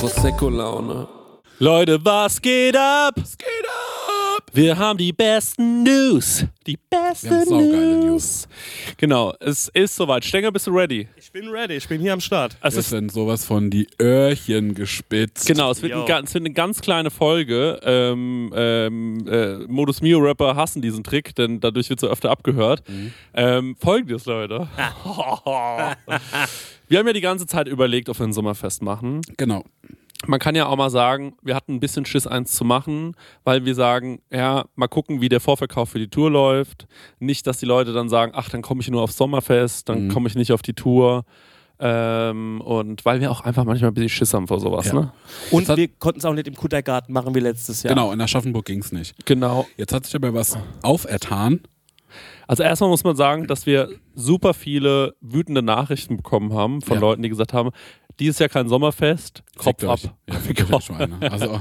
Prosecco-Laune. 0.00 1.08
Leute, 1.58 1.98
was 2.04 2.40
geht 2.40 2.76
ab? 2.76 3.14
Was 3.16 3.36
geht 3.36 3.48
ab? 3.66 3.77
Wir 4.58 4.76
haben 4.76 4.98
die 4.98 5.12
besten 5.12 5.84
News. 5.84 6.44
Die 6.66 6.76
besten 6.90 7.44
saugeile 7.44 8.00
News. 8.00 8.48
Genau, 8.96 9.32
es 9.38 9.68
ist 9.68 9.94
soweit. 9.94 10.24
Stenger, 10.24 10.50
bist 10.50 10.66
du 10.66 10.72
ready? 10.72 11.06
Ich 11.16 11.30
bin 11.30 11.46
ready, 11.46 11.74
ich 11.74 11.86
bin 11.86 12.00
hier 12.00 12.12
am 12.12 12.20
Start. 12.20 12.56
Es 12.60 12.74
ist 12.74 12.88
sind 12.88 13.12
sowas 13.12 13.44
von 13.44 13.70
die 13.70 13.86
Öhrchen 14.02 14.74
gespitzt. 14.74 15.46
Genau, 15.46 15.70
es 15.70 15.80
wird, 15.80 15.92
Yo. 15.92 16.04
ein, 16.04 16.24
es 16.24 16.34
wird 16.34 16.42
eine 16.42 16.52
ganz 16.52 16.80
kleine 16.80 17.12
Folge. 17.12 17.78
Ähm, 17.84 18.52
ähm, 18.52 19.28
äh, 19.28 19.58
Modus 19.68 20.02
Mio 20.02 20.18
Rapper 20.18 20.56
hassen 20.56 20.82
diesen 20.82 21.04
Trick, 21.04 21.36
denn 21.36 21.60
dadurch 21.60 21.88
wird 21.88 22.00
so 22.00 22.08
öfter 22.08 22.32
abgehört. 22.32 22.82
Ähm, 23.34 23.76
Folgendes, 23.78 24.26
Leute. 24.26 24.66
wir 26.88 26.98
haben 26.98 27.06
ja 27.06 27.12
die 27.12 27.20
ganze 27.20 27.46
Zeit 27.46 27.68
überlegt, 27.68 28.08
ob 28.08 28.18
wir 28.18 28.26
ein 28.26 28.32
Sommerfest 28.32 28.82
machen. 28.82 29.20
Genau. 29.36 29.62
Man 30.26 30.40
kann 30.40 30.56
ja 30.56 30.66
auch 30.66 30.76
mal 30.76 30.90
sagen, 30.90 31.36
wir 31.42 31.54
hatten 31.54 31.74
ein 31.74 31.80
bisschen 31.80 32.04
Schiss, 32.04 32.26
eins 32.26 32.52
zu 32.52 32.64
machen, 32.64 33.14
weil 33.44 33.64
wir 33.64 33.74
sagen, 33.76 34.20
ja, 34.32 34.64
mal 34.74 34.88
gucken, 34.88 35.20
wie 35.20 35.28
der 35.28 35.40
Vorverkauf 35.40 35.90
für 35.90 36.00
die 36.00 36.08
Tour 36.08 36.30
läuft. 36.30 36.86
Nicht, 37.20 37.46
dass 37.46 37.58
die 37.58 37.66
Leute 37.66 37.92
dann 37.92 38.08
sagen, 38.08 38.32
ach, 38.34 38.48
dann 38.50 38.60
komme 38.62 38.80
ich 38.80 38.90
nur 38.90 39.02
aufs 39.02 39.16
Sommerfest, 39.16 39.88
dann 39.88 40.06
Mhm. 40.06 40.12
komme 40.12 40.28
ich 40.28 40.34
nicht 40.34 40.50
auf 40.52 40.62
die 40.62 40.74
Tour. 40.74 41.24
Ähm, 41.80 42.60
und 42.62 43.04
weil 43.04 43.20
wir 43.20 43.30
auch 43.30 43.42
einfach 43.42 43.64
manchmal 43.64 43.92
ein 43.92 43.94
bisschen 43.94 44.08
Schiss 44.08 44.34
haben 44.34 44.48
vor 44.48 44.58
sowas, 44.58 44.86
Ja. 44.86 44.94
ne? 44.94 45.12
Und 45.52 45.68
hat- 45.68 45.76
wir 45.76 45.86
konnten 45.86 46.18
es 46.18 46.24
auch 46.24 46.34
nicht 46.34 46.48
im 46.48 46.56
Kuttergarten 46.56 47.12
machen 47.14 47.32
wie 47.36 47.40
letztes 47.40 47.84
Jahr. 47.84 47.94
Genau, 47.94 48.10
in 48.10 48.20
Aschaffenburg 48.20 48.64
ging 48.64 48.80
es 48.80 48.90
nicht. 48.90 49.14
Genau. 49.24 49.68
Jetzt 49.76 49.92
hat 49.92 50.04
sich 50.04 50.16
aber 50.16 50.34
was 50.34 50.58
aufertan. 50.82 51.60
Also 52.48 52.62
erstmal 52.62 52.88
muss 52.90 53.04
man 53.04 53.14
sagen, 53.14 53.46
dass 53.46 53.66
wir 53.66 53.90
super 54.14 54.54
viele 54.54 55.14
wütende 55.20 55.62
Nachrichten 55.62 56.16
bekommen 56.16 56.52
haben 56.54 56.80
von 56.80 56.94
Ja. 56.96 57.00
Leuten, 57.02 57.22
die 57.22 57.28
gesagt 57.28 57.52
haben, 57.52 57.70
dieses 58.20 58.38
Jahr 58.38 58.48
kein 58.48 58.68
Sommerfest, 58.68 59.42
Kopf 59.56 59.84
ab. 59.84 59.98
Ja, 60.28 60.80
Schweine. 60.80 61.18
Also, 61.30 61.60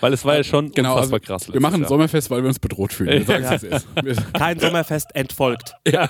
Weil 0.00 0.12
es 0.12 0.24
war 0.24 0.36
ja 0.36 0.44
schon 0.44 0.70
genau, 0.72 0.96
also, 0.96 1.14
unfassbar 1.14 1.20
krass. 1.20 1.52
wir 1.52 1.60
machen 1.60 1.82
ein 1.82 1.88
Sommerfest, 1.88 2.30
weil 2.30 2.42
wir 2.42 2.48
uns 2.48 2.58
bedroht 2.58 2.92
fühlen. 2.92 3.10
Wir 3.10 3.24
sagen 3.24 3.44
Ja. 3.70 3.80
Wir- 4.04 4.16
Kein 4.32 4.58
Sommerfest 4.58 5.14
entfolgt. 5.14 5.74
Jahr. 5.86 6.08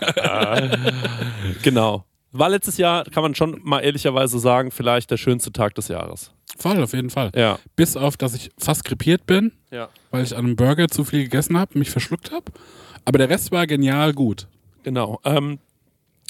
Genau. 1.62 2.04
War 2.32 2.48
letztes 2.50 2.76
Jahr, 2.76 3.04
kann 3.04 3.22
man 3.22 3.34
schon 3.34 3.60
mal 3.64 3.80
ehrlicherweise 3.80 4.38
sagen, 4.38 4.70
vielleicht 4.70 5.10
der 5.10 5.16
schönste 5.16 5.52
Tag 5.52 5.74
des 5.74 5.88
Jahres. 5.88 6.32
Voll, 6.58 6.82
auf 6.82 6.92
jeden 6.92 7.10
Fall. 7.10 7.30
Ja. 7.34 7.58
Bis 7.76 7.96
auf, 7.96 8.16
dass 8.16 8.34
ich 8.34 8.50
fast 8.58 8.84
krepiert 8.84 9.26
bin, 9.26 9.52
Ja. 9.70 9.88
weil 10.10 10.22
ich 10.24 10.34
an 10.36 10.44
einem 10.44 10.56
Burger 10.56 10.88
zu 10.88 11.04
viel 11.04 11.22
gegessen 11.24 11.58
habe, 11.58 11.78
mich 11.78 11.90
verschluckt 11.90 12.32
habe. 12.32 12.52
Aber 13.04 13.18
der 13.18 13.28
Rest 13.30 13.52
war 13.52 13.66
genial 13.66 14.12
gut. 14.12 14.48
Genau. 14.82 15.20
Ähm, 15.24 15.58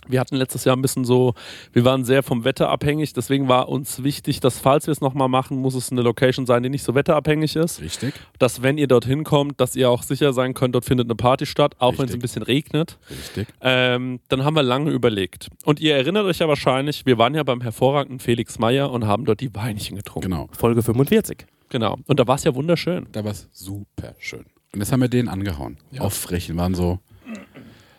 wir 0.08 0.20
hatten 0.20 0.36
letztes 0.36 0.64
Jahr 0.64 0.76
ein 0.76 0.82
bisschen 0.82 1.04
so, 1.04 1.34
wir 1.72 1.84
waren 1.84 2.04
sehr 2.04 2.22
vom 2.22 2.44
Wetter 2.44 2.68
abhängig, 2.68 3.12
deswegen 3.12 3.48
war 3.48 3.68
uns 3.68 4.02
wichtig, 4.02 4.40
dass 4.40 4.58
falls 4.58 4.86
wir 4.86 4.92
es 4.92 5.00
nochmal 5.00 5.28
machen, 5.28 5.58
muss 5.58 5.74
es 5.74 5.90
eine 5.90 6.02
Location 6.02 6.46
sein, 6.46 6.62
die 6.62 6.68
nicht 6.68 6.82
so 6.84 6.94
wetterabhängig 6.94 7.56
ist. 7.56 7.80
Richtig. 7.80 8.14
Dass 8.38 8.62
wenn 8.62 8.78
ihr 8.78 8.86
dorthin 8.86 9.24
kommt, 9.24 9.60
dass 9.60 9.76
ihr 9.76 9.90
auch 9.90 10.02
sicher 10.02 10.32
sein 10.32 10.54
könnt, 10.54 10.74
dort 10.74 10.84
findet 10.84 11.06
eine 11.06 11.16
Party 11.16 11.46
statt, 11.46 11.74
auch 11.78 11.98
wenn 11.98 12.08
es 12.08 12.14
ein 12.14 12.20
bisschen 12.20 12.42
regnet. 12.42 12.98
Richtig. 13.10 13.48
Ähm, 13.60 14.20
dann 14.28 14.44
haben 14.44 14.54
wir 14.54 14.62
lange 14.62 14.90
überlegt. 14.90 15.48
Und 15.64 15.80
ihr 15.80 15.96
erinnert 15.96 16.24
euch 16.24 16.38
ja 16.38 16.48
wahrscheinlich, 16.48 17.06
wir 17.06 17.18
waren 17.18 17.34
ja 17.34 17.42
beim 17.42 17.60
hervorragenden 17.60 18.20
Felix 18.20 18.58
Meyer 18.58 18.90
und 18.90 19.06
haben 19.06 19.24
dort 19.24 19.40
die 19.40 19.54
Weinchen 19.54 19.96
getrunken. 19.96 20.30
Genau. 20.30 20.48
Folge 20.52 20.82
45. 20.82 21.46
Genau. 21.68 21.98
Und 22.06 22.20
da 22.20 22.26
war 22.26 22.36
es 22.36 22.44
ja 22.44 22.54
wunderschön. 22.54 23.06
Da 23.12 23.24
war 23.24 23.32
es 23.32 23.48
super 23.52 24.14
schön. 24.18 24.44
Und 24.72 24.80
jetzt 24.80 24.92
haben 24.92 25.00
wir 25.00 25.08
den 25.08 25.28
angehauen. 25.28 25.78
Auffrechen, 25.98 26.56
waren 26.56 26.74
so. 26.74 27.00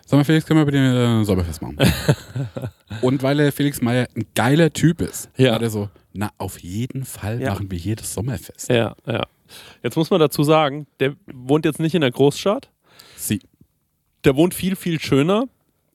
Sag 0.09 0.17
mal, 0.17 0.23
Felix, 0.23 0.45
können 0.45 0.61
wir 0.61 0.65
bei 0.65 0.71
dir 0.71 0.79
ein 0.79 1.25
Sommerfest 1.25 1.61
machen? 1.61 1.77
und 3.01 3.21
weil 3.23 3.35
der 3.37 3.51
Felix 3.51 3.81
Meyer 3.81 4.07
ein 4.15 4.25
geiler 4.35 4.71
Typ 4.71 5.01
ist, 5.01 5.29
Ja. 5.35 5.51
war 5.51 5.59
der 5.59 5.69
so, 5.69 5.89
na, 6.13 6.31
auf 6.37 6.59
jeden 6.59 7.03
Fall 7.03 7.41
Ja. 7.41 7.51
machen 7.51 7.69
wir 7.69 7.77
jedes 7.77 8.13
Sommerfest. 8.13 8.69
Ja, 8.69 8.95
ja. 9.05 9.23
Jetzt 9.83 9.97
muss 9.97 10.09
man 10.09 10.19
dazu 10.21 10.43
sagen, 10.43 10.87
der 11.01 11.15
wohnt 11.33 11.65
jetzt 11.65 11.79
nicht 11.79 11.93
in 11.93 12.01
der 12.01 12.11
Großstadt. 12.11 12.69
Sie. 13.17 13.41
Der 14.23 14.35
wohnt 14.37 14.53
viel, 14.53 14.75
viel 14.77 14.99
schöner, 14.99 15.43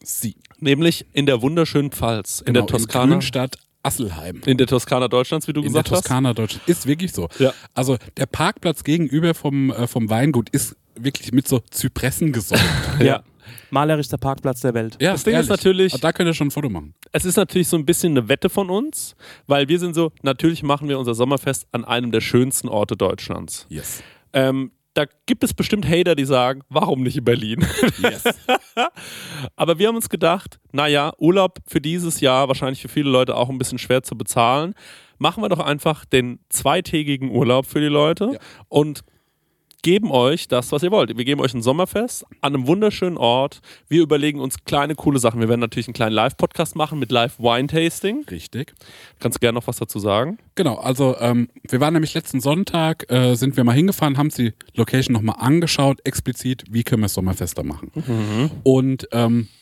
Sie. 0.02 0.36
nämlich 0.60 1.06
in 1.14 1.24
der 1.26 1.40
wunderschönen 1.42 1.90
Pfalz, 1.90 2.40
in 2.40 2.52
Genau, 2.52 2.66
der 2.66 2.76
Toskana. 2.78 3.04
In 3.04 3.10
Grünstadt 3.12 3.56
Asselheim. 3.82 4.42
In 4.46 4.58
der 4.58 4.66
Toskana 4.66 5.08
Deutschlands, 5.08 5.48
wie 5.48 5.52
du 5.54 5.60
In 5.62 5.72
der 5.72 5.82
gesagt 5.82 5.88
Toskana 6.04 6.34
Deutschland. 6.34 6.68
Ist 6.68 6.86
wirklich 6.86 7.12
so. 7.12 7.28
Ja. 7.38 7.52
Also 7.74 7.96
der 8.18 8.26
Parkplatz 8.26 8.84
gegenüber 8.84 9.34
vom, 9.34 9.70
äh, 9.70 9.86
vom 9.86 10.08
Weingut 10.10 10.50
ist 10.50 10.76
wirklich 10.94 11.32
mit 11.32 11.48
so 11.48 11.60
Zypressen 11.70 12.30
gesäumt. 12.32 12.60
hast. 12.62 13.00
Ja. 13.02 13.22
Malerischster 13.70 14.18
Parkplatz 14.18 14.60
der 14.60 14.74
Welt. 14.74 14.96
ja, 15.00 15.12
Das 15.12 15.24
Ding 15.24 15.32
ist 15.34 15.48
ehrlich. 15.48 15.50
natürlich- 15.50 15.92
Da 16.00 16.12
könnt 16.12 16.28
ihr 16.28 16.34
schon 16.34 16.48
ein 16.48 16.50
Foto 16.52 16.68
machen. 16.68 16.94
Es 17.12 17.24
ist 17.24 17.36
natürlich 17.36 17.68
so 17.68 17.76
ein 17.76 17.84
bisschen 17.86 18.12
eine 18.16 18.28
Wette 18.28 18.48
von 18.48 18.70
uns, 18.70 19.14
weil 19.46 19.68
wir 19.68 19.78
sind 19.78 19.94
so, 19.94 20.12
natürlich 20.22 20.62
machen 20.62 20.88
wir 20.88 20.98
unser 20.98 21.14
Sommerfest 21.14 21.66
an 21.72 21.84
einem 21.84 22.10
der 22.12 22.20
schönsten 22.20 22.68
Orte 22.68 22.96
Deutschlands. 22.96 23.66
Yes. 23.68 24.02
Ähm, 24.32 24.72
da 24.94 25.04
gibt 25.26 25.42
es 25.42 25.54
bestimmt 25.54 25.88
Hater, 25.88 26.14
die 26.14 26.26
sagen, 26.26 26.60
warum 26.68 27.02
nicht 27.02 27.16
in 27.16 27.24
Berlin? 27.24 27.66
Yes. 28.02 28.24
Aber 29.56 29.78
wir 29.78 29.88
haben 29.88 29.96
uns 29.96 30.08
gedacht, 30.08 30.58
naja, 30.72 31.12
Urlaub 31.18 31.58
für 31.66 31.80
dieses 31.80 32.20
Jahr 32.20 32.48
wahrscheinlich 32.48 32.82
für 32.82 32.88
viele 32.88 33.10
Leute 33.10 33.36
auch 33.36 33.48
ein 33.48 33.58
bisschen 33.58 33.78
schwer 33.78 34.02
zu 34.02 34.16
bezahlen. 34.16 34.74
Machen 35.18 35.42
wir 35.42 35.48
doch 35.48 35.60
einfach 35.60 36.04
den 36.04 36.40
zweitägigen 36.48 37.30
Urlaub 37.30 37.66
für 37.66 37.80
die 37.80 37.86
Leute 37.86 38.30
Ja. 38.34 38.38
und 38.68 39.00
geben 39.82 40.10
euch 40.10 40.48
das, 40.48 40.72
was 40.72 40.82
ihr 40.82 40.90
wollt. 40.90 41.16
Wir 41.16 41.24
geben 41.24 41.40
euch 41.40 41.54
ein 41.54 41.62
Sommerfest 41.62 42.24
an 42.40 42.54
einem 42.54 42.66
wunderschönen 42.66 43.16
Ort. 43.16 43.60
Wir 43.88 44.02
überlegen 44.02 44.40
uns 44.40 44.64
kleine, 44.64 44.94
coole 44.94 45.18
Sachen. 45.18 45.40
Wir 45.40 45.48
werden 45.48 45.60
natürlich 45.60 45.88
einen 45.88 45.94
kleinen 45.94 46.14
Live-Podcast 46.14 46.76
machen 46.76 46.98
mit 46.98 47.10
Live-Wine-Tasting. 47.10 48.26
Richtig. 48.30 48.74
Kannst 49.18 49.36
du 49.36 49.40
gerne 49.40 49.58
noch 49.58 49.66
was 49.66 49.76
dazu 49.76 49.98
sagen? 49.98 50.38
Genau, 50.54 50.76
also 50.76 51.16
ähm, 51.18 51.48
wir 51.68 51.80
waren 51.80 51.94
nämlich 51.94 52.14
letzten 52.14 52.40
Sonntag, 52.40 53.10
äh, 53.10 53.34
sind 53.34 53.56
wir 53.56 53.64
mal 53.64 53.72
hingefahren, 53.72 54.18
haben 54.18 54.30
die 54.30 54.52
Location 54.74 55.14
nochmal 55.14 55.36
angeschaut, 55.38 55.98
explizit, 56.04 56.64
wie 56.70 56.84
können 56.84 57.02
wir 57.02 57.06
das 57.06 57.14
Sommerfest 57.14 57.58
da 57.58 57.62
machen. 57.62 57.90
Und 58.62 59.08
ähm, 59.12 59.48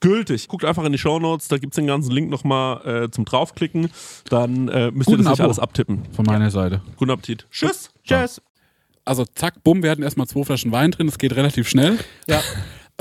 gültig. 0.00 0.48
Guckt 0.48 0.64
einfach 0.64 0.84
in 0.84 0.92
die 0.92 0.98
Shownotes, 0.98 1.48
da 1.48 1.58
gibt 1.58 1.72
es 1.72 1.76
den 1.76 1.86
ganzen 1.86 2.10
Link 2.10 2.30
nochmal 2.30 3.04
äh, 3.04 3.10
zum 3.10 3.24
draufklicken. 3.24 3.90
Dann 4.28 4.68
äh, 4.68 4.90
müsst 4.90 5.08
ihr 5.08 5.16
Guten 5.16 5.24
das 5.24 5.32
nicht 5.32 5.40
Abo. 5.40 5.44
alles 5.44 5.58
abtippen. 5.58 6.02
Von 6.12 6.24
meiner 6.26 6.50
Seite. 6.50 6.82
Guten 6.96 7.10
Appetit. 7.10 7.46
Tschüss. 7.50 7.90
Tschüss. 8.04 8.40
Also 9.04 9.24
zack, 9.34 9.62
bumm, 9.64 9.82
wir 9.82 9.90
hatten 9.90 10.02
erstmal 10.02 10.26
zwei 10.26 10.44
Flaschen 10.44 10.72
Wein 10.72 10.90
drin, 10.90 11.08
es 11.08 11.18
geht 11.18 11.34
relativ 11.36 11.68
schnell. 11.68 11.98
Ja. 12.28 12.40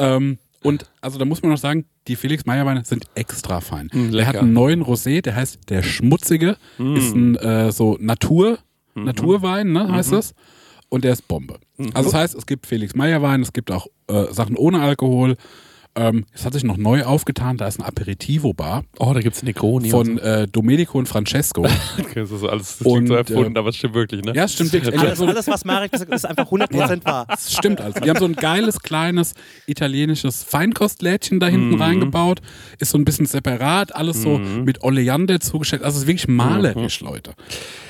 Ähm, 0.02 0.38
und 0.64 0.86
also 1.02 1.20
da 1.20 1.26
muss 1.26 1.42
man 1.42 1.52
noch 1.52 1.58
sagen, 1.58 1.84
die 2.08 2.16
Felix 2.16 2.46
Meyer 2.46 2.66
Weine 2.66 2.86
sind 2.86 3.04
extra 3.16 3.60
fein. 3.60 3.90
der 3.94 4.02
lecker. 4.12 4.28
hat 4.30 4.36
einen 4.38 4.54
neuen 4.54 4.82
Rosé, 4.82 5.22
der 5.22 5.36
heißt 5.36 5.60
der 5.70 5.84
Schmutzige, 5.84 6.56
ist 6.78 7.14
ein 7.14 7.36
äh, 7.36 7.70
so 7.74 7.98
Natur, 8.00 8.60
Naturwein, 8.96 9.74
ne, 9.74 9.92
heißt 9.92 10.14
das. 10.14 10.34
Und 10.88 11.04
der 11.04 11.12
ist 11.12 11.28
Bombe. 11.28 11.60
Also 11.94 12.12
das 12.12 12.14
heißt, 12.14 12.36
es 12.36 12.46
gibt 12.46 12.66
Felix 12.66 12.96
Meyer 12.96 13.22
Wein, 13.22 13.42
es 13.42 13.52
gibt 13.52 13.72
auch 13.72 13.88
äh, 14.08 14.32
Sachen 14.32 14.56
ohne 14.56 14.82
Alkohol. 14.82 15.36
Ähm, 15.96 16.26
es 16.34 16.46
hat 16.46 16.54
sich 16.54 16.64
noch 16.64 16.78
neu 16.78 17.04
aufgetan, 17.04 17.58
da 17.58 17.68
ist 17.68 17.80
eine 17.80 17.88
Aperitivo-Bar 17.88 18.84
Oh, 19.00 19.12
da 19.14 19.22
gibt 19.22 19.36
es 19.36 19.44
Negroni. 19.44 19.90
von 19.90 20.20
äh, 20.20 20.48
Domenico 20.48 20.98
und 21.00 21.08
Francesco. 21.08 21.64
das 22.16 22.32
ist 22.32 22.44
alles 22.44 22.78
das 22.78 22.82
Und, 22.88 23.08
so 23.08 23.16
erfunden, 23.16 23.56
äh, 23.56 23.60
aber 23.60 23.70
es 23.70 23.78
stimmt 23.78 23.96
wirklich, 23.96 24.24
ne? 24.24 24.34
ja, 24.36 24.44
es 24.46 24.54
stimmt 24.54 24.72
wirklich. 24.72 24.98
Alles, 25.00 25.18
So- 25.18 25.26
alles, 25.26 25.48
was 25.48 25.66
Marek 25.66 25.92
gesagt 25.92 26.10
hat, 26.12 26.16
ist 26.16 26.26
einfach 26.26 26.46
100% 26.52 27.06
wahr. 27.06 27.26
Das 27.28 27.52
stimmt 27.52 27.82
also. 27.82 28.00
Die 28.00 28.10
haben 28.10 28.20
so 28.20 28.26
ein 28.26 28.36
geiles, 28.36 28.80
kleines 28.82 29.34
italienisches 29.66 30.44
Feinkostlädchen 30.44 31.40
da 31.40 31.48
hinten 31.48 31.76
Mhm. 31.76 31.82
reingebaut. 31.82 32.40
Ist 32.78 32.92
so 32.92 32.98
ein 32.98 33.04
bisschen 33.06 33.26
separat, 33.26 33.96
alles 33.96 34.22
so 34.22 34.38
mit 34.38 34.84
Oleander 34.84 35.40
zugestellt. 35.40 35.82
Also 35.84 35.98
es 35.98 36.04
ist 36.04 36.08
wirklich 36.08 36.28
malerisch, 36.28 37.02
Leute. 37.02 37.34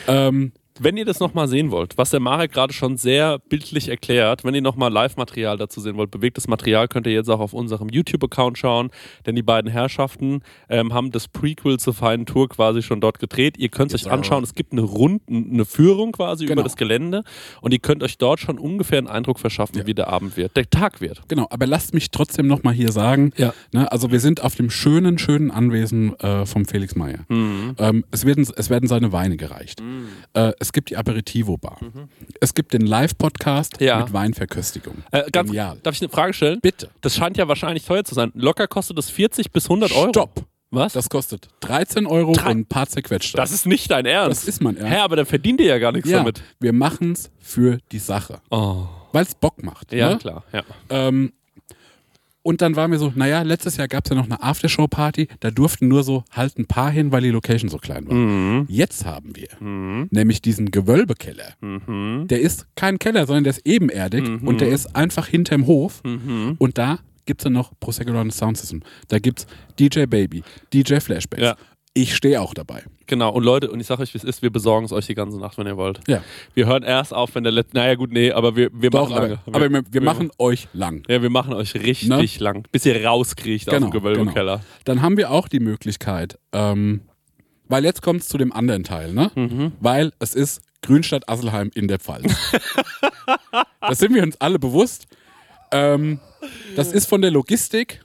Ähm, 0.07 0.53
Wenn 0.81 0.97
ihr 0.97 1.05
das 1.05 1.19
nochmal 1.19 1.47
sehen 1.47 1.71
wollt, 1.71 1.97
was 1.97 2.09
der 2.09 2.19
Marek 2.19 2.51
gerade 2.53 2.73
schon 2.73 2.97
sehr 2.97 3.39
bildlich 3.39 3.89
erklärt, 3.89 4.43
wenn 4.43 4.55
ihr 4.55 4.61
nochmal 4.61 4.91
Live-Material 4.91 5.57
dazu 5.57 5.81
sehen 5.81 5.97
wollt, 5.97 6.11
bewegtes 6.11 6.47
Material, 6.47 6.87
könnt 6.87 7.05
ihr 7.07 7.13
jetzt 7.13 7.29
auch 7.29 7.39
auf 7.39 7.53
unserem 7.53 7.89
YouTube-Account 7.89 8.57
schauen, 8.57 8.89
denn 9.25 9.35
die 9.35 9.43
beiden 9.43 9.69
Herrschaften 9.69 10.41
ähm, 10.69 10.93
haben 10.93 11.11
das 11.11 11.27
Prequel 11.27 11.79
zur 11.79 11.93
feinen 11.93 12.25
Tour 12.25 12.47
quasi 12.49 12.81
schon 12.81 13.01
dort 13.01 13.19
gedreht. 13.19 13.57
Ihr 13.57 13.69
könnt 13.69 13.93
es 13.93 14.05
euch 14.05 14.11
anschauen, 14.11 14.43
es 14.43 14.55
gibt 14.55 14.71
eine 14.71 14.81
Rund 14.81 15.21
eine 15.29 15.65
Führung 15.65 16.11
quasi 16.11 16.45
Genau. 16.45 16.53
über 16.61 16.63
das 16.63 16.77
Gelände 16.77 17.23
und 17.61 17.73
ihr 17.73 17.79
könnt 17.79 18.01
euch 18.03 18.17
dort 18.17 18.39
schon 18.39 18.57
ungefähr 18.57 18.97
einen 18.99 19.07
Eindruck 19.07 19.39
verschaffen, 19.39 19.85
wie 19.85 19.93
der 19.93 20.07
Abend 20.07 20.37
wird, 20.37 20.55
der 20.55 20.69
Tag 20.69 21.01
wird. 21.01 21.21
genau, 21.27 21.47
aber 21.49 21.67
lasst 21.67 21.93
mich 21.93 22.11
trotzdem 22.11 22.47
nochmal 22.47 22.73
hier 22.73 22.91
sagen, 22.91 23.31
Ja. 23.37 23.53
ne, 23.73 23.91
also 23.91 24.11
wir 24.11 24.19
sind 24.19 24.41
auf 24.43 24.55
dem 24.55 24.69
schönen, 24.69 25.17
schönen 25.17 25.51
Anwesen 25.51 26.17
äh, 26.19 26.45
vom 26.45 26.65
Felix 26.65 26.95
Meyer. 26.95 27.19
Mhm. 27.27 27.75
Ähm, 27.77 28.05
es, 28.11 28.25
werden, 28.25 28.47
es 28.55 28.69
werden 28.69 28.87
seine 28.87 29.11
Weine 29.11 29.35
gereicht. 29.37 29.81
Äh, 30.33 30.53
es 30.59 30.68
gibt 30.71 30.89
die 30.89 30.97
Aperitivo-Bar. 30.97 31.79
Es 32.41 32.53
gibt 32.53 32.73
den 32.73 32.81
Live-Podcast 32.81 33.79
Mhm. 33.79 33.85
Ja. 33.85 33.99
mit 33.99 34.13
Weinverköstigung. 34.13 34.95
Äh, 35.11 35.29
ganz, 35.31 35.47
Genial. 35.49 35.77
darf 35.83 35.95
ich 35.95 36.01
eine 36.01 36.09
Frage 36.09 36.33
stellen? 36.33 36.59
Bitte. 36.61 36.89
Das 37.01 37.15
scheint 37.15 37.37
ja 37.37 37.47
wahrscheinlich 37.47 37.85
teuer 37.85 38.03
zu 38.03 38.15
sein. 38.15 38.31
Locker 38.35 38.67
kostet 38.67 38.97
das 38.97 39.09
40 39.09 39.51
bis 39.51 39.65
100 39.69 39.91
Euro. 39.93 40.09
Stopp. 40.09 40.45
Was? 40.71 40.93
Das 40.93 41.09
kostet 41.09 41.47
13 41.61 42.05
Euro 42.05 42.33
Drei- 42.33 42.51
und 42.51 42.57
ein 42.59 42.65
paar 42.67 42.87
zerquetschte. 42.87 43.35
Das 43.37 43.51
ist 43.51 43.65
nicht 43.65 43.89
dein 43.89 44.05
Ernst. 44.05 44.43
Das 44.43 44.47
ist 44.47 44.61
mein 44.61 44.77
Ernst. 44.77 44.93
Hä, 44.93 44.97
aber 44.99 45.15
dann 45.15 45.25
verdient 45.25 45.59
ihr 45.61 45.65
ja 45.67 45.79
gar 45.79 45.91
nichts 45.91 46.07
Ja, 46.09 46.19
damit. 46.19 46.43
wir 46.59 46.73
machen 46.73 47.13
es 47.13 47.31
für 47.39 47.79
die 47.91 47.97
Sache. 47.97 48.39
Oh. 48.51 48.85
Weil 49.11 49.23
es 49.23 49.33
Bock 49.33 49.63
macht. 49.63 49.91
Ja, 49.91 50.11
ne? 50.11 50.17
klar. 50.19 50.43
Ja. 50.53 50.61
Ähm, 50.91 51.33
und 52.41 52.61
dann 52.61 52.75
waren 52.75 52.91
wir 52.91 52.99
so, 52.99 53.11
naja, 53.15 53.41
letztes 53.41 53.77
Jahr 53.77 53.87
gab 53.87 54.05
es 54.05 54.09
ja 54.09 54.15
noch 54.15 54.25
eine 54.25 54.41
Aftershow-Party, 54.41 55.27
da 55.39 55.51
durften 55.51 55.87
nur 55.87 56.03
so 56.03 56.23
halt 56.31 56.57
ein 56.57 56.65
paar 56.65 56.89
hin, 56.91 57.11
weil 57.11 57.21
die 57.21 57.29
Location 57.29 57.69
so 57.69 57.77
klein 57.77 58.07
war. 58.07 58.15
Mhm. 58.15 58.65
Jetzt 58.69 59.05
haben 59.05 59.35
wir 59.35 59.49
nämlich 60.11 60.41
diesen 60.41 60.71
Gewölbekeller. 60.71 61.53
Mhm. 61.61 62.27
Der 62.29 62.39
ist 62.41 62.67
kein 62.75 62.97
Keller, 62.99 63.27
sondern 63.27 63.43
der 63.43 63.51
ist 63.51 63.65
ebenerdig 63.65 64.25
und 64.41 64.61
der 64.61 64.69
ist 64.69 64.95
einfach 64.95 65.27
hinterm 65.27 65.67
Hof. 65.67 66.01
Mhm. 66.03 66.55
Und 66.57 66.77
da 66.77 66.99
gibt 67.25 67.41
es 67.41 67.43
dann 67.43 67.53
noch 67.53 67.73
Prosecco 67.79 68.11
Sound 68.31 68.57
System. 68.57 68.81
Da 69.07 69.19
gibt 69.19 69.39
es 69.39 69.47
DJ 69.77 70.05
Baby, 70.05 70.43
DJ 70.73 70.99
Flashbacks. 70.99 71.43
Ja. 71.43 71.55
Ich 71.93 72.15
stehe 72.15 72.39
auch 72.41 72.53
dabei. 72.53 72.83
Genau. 73.07 73.31
Und 73.31 73.43
Leute, 73.43 73.71
und 73.71 73.79
ich 73.79 73.87
sage 73.87 74.03
euch, 74.03 74.13
wie 74.13 74.19
es 74.19 74.23
ist, 74.23 74.41
wir 74.41 74.51
besorgen 74.51 74.85
es 74.85 74.91
euch 74.91 75.07
die 75.07 75.15
ganze 75.15 75.39
Nacht, 75.39 75.57
wenn 75.57 75.65
ihr 75.65 75.75
wollt. 75.75 75.99
Ja. 76.07 76.23
Wir 76.53 76.67
hören 76.67 76.83
erst 76.83 77.13
auf, 77.13 77.33
wenn 77.33 77.43
der 77.43 77.51
letzte. 77.51 77.75
Naja, 77.77 77.95
gut, 77.95 78.11
nee, 78.11 78.31
aber 78.31 78.55
wir, 78.55 78.69
wir 78.73 78.91
Doch, 78.91 79.09
machen 79.09 79.21
lange. 79.21 79.39
aber, 79.47 79.55
aber 79.55 79.69
wir, 79.71 79.83
wir 79.89 80.01
machen 80.01 80.29
euch 80.37 80.67
lang. 80.73 81.03
Ja, 81.09 81.21
wir 81.21 81.29
machen 81.31 81.53
euch 81.53 81.73
richtig 81.73 82.07
Ne? 82.09 82.43
lang, 82.43 82.63
bis 82.71 82.85
ihr 82.85 83.03
rauskriegt 83.03 83.67
aus 83.69 83.79
dem 83.79 83.89
Gewölbekeller. 83.91 84.57
Genau. 84.57 84.65
Dann 84.85 85.01
haben 85.01 85.17
wir 85.17 85.31
auch 85.31 85.47
die 85.47 85.59
Möglichkeit, 85.59 86.37
ähm, 86.53 87.01
weil 87.67 87.83
jetzt 87.83 88.01
kommt 88.03 88.21
es 88.21 88.27
zu 88.27 88.37
dem 88.37 88.53
anderen 88.53 88.83
Teil, 88.83 89.11
ne? 89.13 89.31
Mhm. 89.35 89.71
Weil 89.79 90.13
es 90.19 90.35
ist 90.35 90.61
Grünstadt 90.81 91.27
Asselheim 91.27 91.71
in 91.73 91.87
der 91.87 91.99
Pfalz. 91.99 92.33
das 93.81 93.97
sind 93.97 94.13
wir 94.13 94.23
uns 94.23 94.39
alle 94.39 94.59
bewusst. 94.59 95.07
Ähm, 95.71 96.19
das 96.75 96.93
ist 96.93 97.07
von 97.07 97.21
der 97.21 97.31
Logistik 97.31 98.01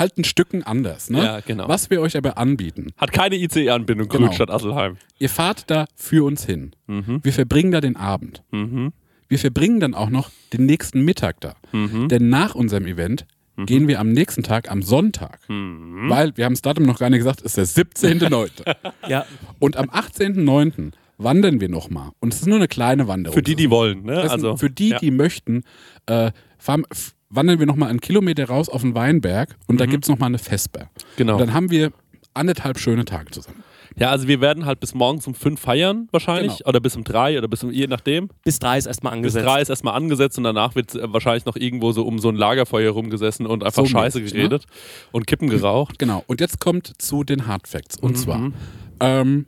halt 0.00 0.18
ein 0.18 0.24
Stücken 0.24 0.62
anders. 0.64 1.10
Ne? 1.10 1.18
Ja, 1.22 1.40
genau. 1.40 1.68
Was 1.68 1.90
wir 1.90 2.00
euch 2.00 2.16
aber 2.16 2.36
anbieten, 2.38 2.88
Hat 2.96 3.12
keine 3.12 3.36
ICE-Anbindung, 3.36 4.08
Genau. 4.08 4.24
Grünstadt 4.26 4.50
Asselheim. 4.50 4.96
ihr 5.18 5.28
fahrt 5.28 5.70
da 5.70 5.84
für 5.94 6.24
uns 6.24 6.44
hin. 6.44 6.72
Mhm. 6.88 7.20
Wir 7.22 7.32
verbringen 7.32 7.70
da 7.70 7.80
den 7.80 7.96
Abend. 7.96 8.42
Wir 8.50 9.38
verbringen 9.38 9.78
dann 9.78 9.94
auch 9.94 10.10
noch 10.10 10.30
den 10.52 10.66
nächsten 10.66 11.02
Mittag 11.04 11.40
da. 11.40 11.54
Mhm. 11.70 12.08
Denn 12.08 12.28
nach 12.30 12.56
unserem 12.56 12.86
Event 12.86 13.26
gehen 13.66 13.86
wir 13.88 14.00
am 14.00 14.10
nächsten 14.10 14.42
Tag, 14.42 14.70
am 14.70 14.80
Sonntag, 14.82 15.40
Mhm. 15.48 16.08
weil 16.08 16.36
wir 16.36 16.46
haben 16.46 16.54
das 16.54 16.62
Datum 16.62 16.84
noch 16.86 16.98
gar 16.98 17.10
nicht 17.10 17.18
gesagt, 17.20 17.42
ist 17.42 17.56
der 17.58 17.66
17.09. 17.66 18.50
Ja. 19.08 19.26
Und 19.58 19.76
am 19.76 19.90
18.09. 19.90 20.92
wandern 21.18 21.60
wir 21.60 21.68
nochmal. 21.68 22.10
Und 22.20 22.32
es 22.32 22.40
ist 22.40 22.46
nur 22.46 22.56
eine 22.56 22.68
kleine 22.68 23.06
Wanderung. 23.06 23.34
Für 23.34 23.42
die, 23.42 23.54
die 23.56 23.68
wollen. 23.70 24.04
Ne? 24.04 24.18
Also, 24.30 24.56
für 24.56 24.70
die, 24.70 24.88
ja. 24.90 24.98
die 24.98 25.10
möchten, 25.10 25.64
äh, 26.06 26.32
fahren, 26.58 26.84
wandern 27.30 27.58
wir 27.58 27.66
nochmal 27.66 27.88
einen 27.90 28.00
Kilometer 28.00 28.44
raus 28.46 28.68
auf 28.68 28.82
den 28.82 28.94
Weinberg 28.94 29.56
und 29.68 29.80
da 29.80 29.86
gibt 29.86 30.04
es 30.04 30.08
nochmal 30.10 30.28
eine 30.28 30.38
Vesper. 30.38 30.84
Mhm. 30.84 30.86
Genau. 31.16 31.32
Und 31.34 31.40
dann 31.40 31.54
haben 31.54 31.70
wir 31.70 31.92
anderthalb 32.34 32.78
schöne 32.78 33.04
Tage 33.04 33.30
zusammen. 33.30 33.62
Ja, 33.96 34.10
also 34.10 34.28
wir 34.28 34.40
werden 34.40 34.66
halt 34.66 34.78
bis 34.78 34.94
morgens 34.94 35.26
um 35.26 35.34
fünf 35.34 35.60
feiern 35.60 36.08
wahrscheinlich. 36.12 36.58
Genau. 36.58 36.68
Oder 36.68 36.80
bis 36.80 36.94
um 36.94 37.02
drei 37.02 37.36
oder 37.36 37.48
bis 37.48 37.64
um, 37.64 37.72
je 37.72 37.88
nachdem. 37.88 38.28
Bis 38.44 38.60
drei 38.60 38.78
ist 38.78 38.86
erstmal 38.86 39.10
Bis 39.12 39.16
angesetzt. 39.18 39.46
drei 39.46 39.60
ist 39.62 39.68
erstmal 39.68 39.94
angesetzt 39.94 40.38
und 40.38 40.44
danach 40.44 40.76
wird 40.76 40.94
äh, 40.94 41.12
wahrscheinlich 41.12 41.44
noch 41.44 41.56
irgendwo 41.56 41.90
so 41.90 42.06
um 42.06 42.20
so 42.20 42.28
ein 42.28 42.36
Lagerfeuer 42.36 42.92
rumgesessen 42.92 43.46
und 43.46 43.64
einfach 43.64 43.82
So 43.82 43.86
Scheiße 43.86 44.20
mäßig, 44.20 44.32
ne? 44.34 44.38
geredet 44.38 44.66
und 45.10 45.26
Kippen 45.26 45.48
geraucht. 45.50 45.98
Genau. 45.98 46.22
Und 46.28 46.40
jetzt 46.40 46.60
kommt 46.60 46.92
zu 47.02 47.24
den 47.24 47.48
Hard 47.48 47.66
Facts. 47.66 47.96
Und 47.98 48.12
Mhm. 48.12 48.16
zwar, 48.16 48.52
ähm, 49.00 49.46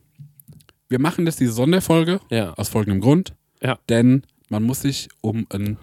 wir 0.89 0.99
machen 0.99 1.25
jetzt 1.25 1.39
diese 1.39 1.53
Sonderfolge 1.53 2.21
Ja. 2.31 2.53
aus 2.55 2.69
folgendem 2.69 3.01
Grund. 3.01 3.35
Ja. 3.63 3.79
Denn 3.89 4.25
man 4.49 4.65
muss 4.65 4.83
sich 4.83 5.09
um, 5.21 5.47
ein, 5.51 5.79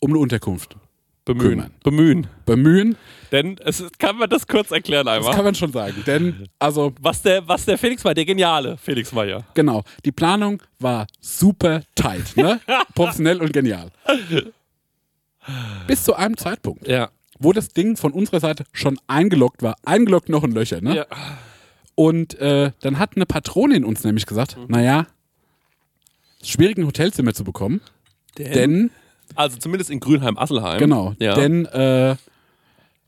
um 0.00 0.10
eine 0.12 0.18
Unterkunft 0.18 0.76
Bemühen. 1.24 1.50
Kümmern. 1.50 1.70
Bemühen. 1.84 2.26
bemühen. 2.46 2.96
Denn 3.30 3.56
es 3.64 3.80
ist, 3.80 3.98
kann 3.98 4.16
man 4.18 4.28
das 4.28 4.46
kurz 4.46 4.72
erklären 4.72 5.06
Das 5.06 5.16
einmal. 5.18 5.34
kann 5.34 5.44
man 5.44 5.54
schon 5.54 5.72
sagen. 5.72 6.02
Denn, 6.06 6.48
also, 6.58 6.92
Was 7.00 7.22
der, 7.22 7.46
was 7.46 7.64
der 7.64 7.78
Felix 7.78 8.04
war, 8.04 8.12
der 8.12 8.24
geniale 8.24 8.76
Felix 8.76 9.14
war 9.14 9.24
ja. 9.24 9.40
genau, 9.54 9.84
die 10.04 10.10
Planung 10.12 10.60
war 10.80 11.06
super 11.20 11.82
tight, 11.94 12.36
ne? 12.36 12.60
Professionell 12.94 13.40
und 13.40 13.52
genial. 13.52 13.90
Bis 15.86 16.04
zu 16.04 16.14
einem 16.14 16.36
Zeitpunkt, 16.36 16.86
Ja. 16.86 17.10
wo 17.38 17.52
das 17.52 17.68
Ding 17.68 17.96
von 17.96 18.12
unserer 18.12 18.40
Seite 18.40 18.64
schon 18.72 18.98
eingeloggt 19.06 19.62
war. 19.62 19.76
Eingeloggt 19.84 20.28
noch 20.28 20.44
in 20.44 20.52
Löcher, 20.52 20.80
ne? 20.80 20.96
ja. 20.96 21.06
Und 21.94 22.34
äh, 22.40 22.72
dann 22.80 22.98
hat 22.98 23.16
eine 23.16 23.26
Patronin 23.26 23.84
uns 23.84 24.02
nämlich 24.04 24.26
gesagt, 24.26 24.56
Mhm. 24.56 24.66
naja, 24.68 25.06
schwierig 26.42 26.78
ein 26.78 26.86
Hotelzimmer 26.86 27.34
zu 27.34 27.44
bekommen, 27.44 27.80
denn, 28.38 28.90
Also 29.34 29.56
zumindest 29.58 29.90
in 29.90 30.00
Grünheim-Asselheim. 30.00 30.78
genau, 30.78 31.14
Ja. 31.18 31.34
denn 31.34 31.66
äh, 31.66 32.16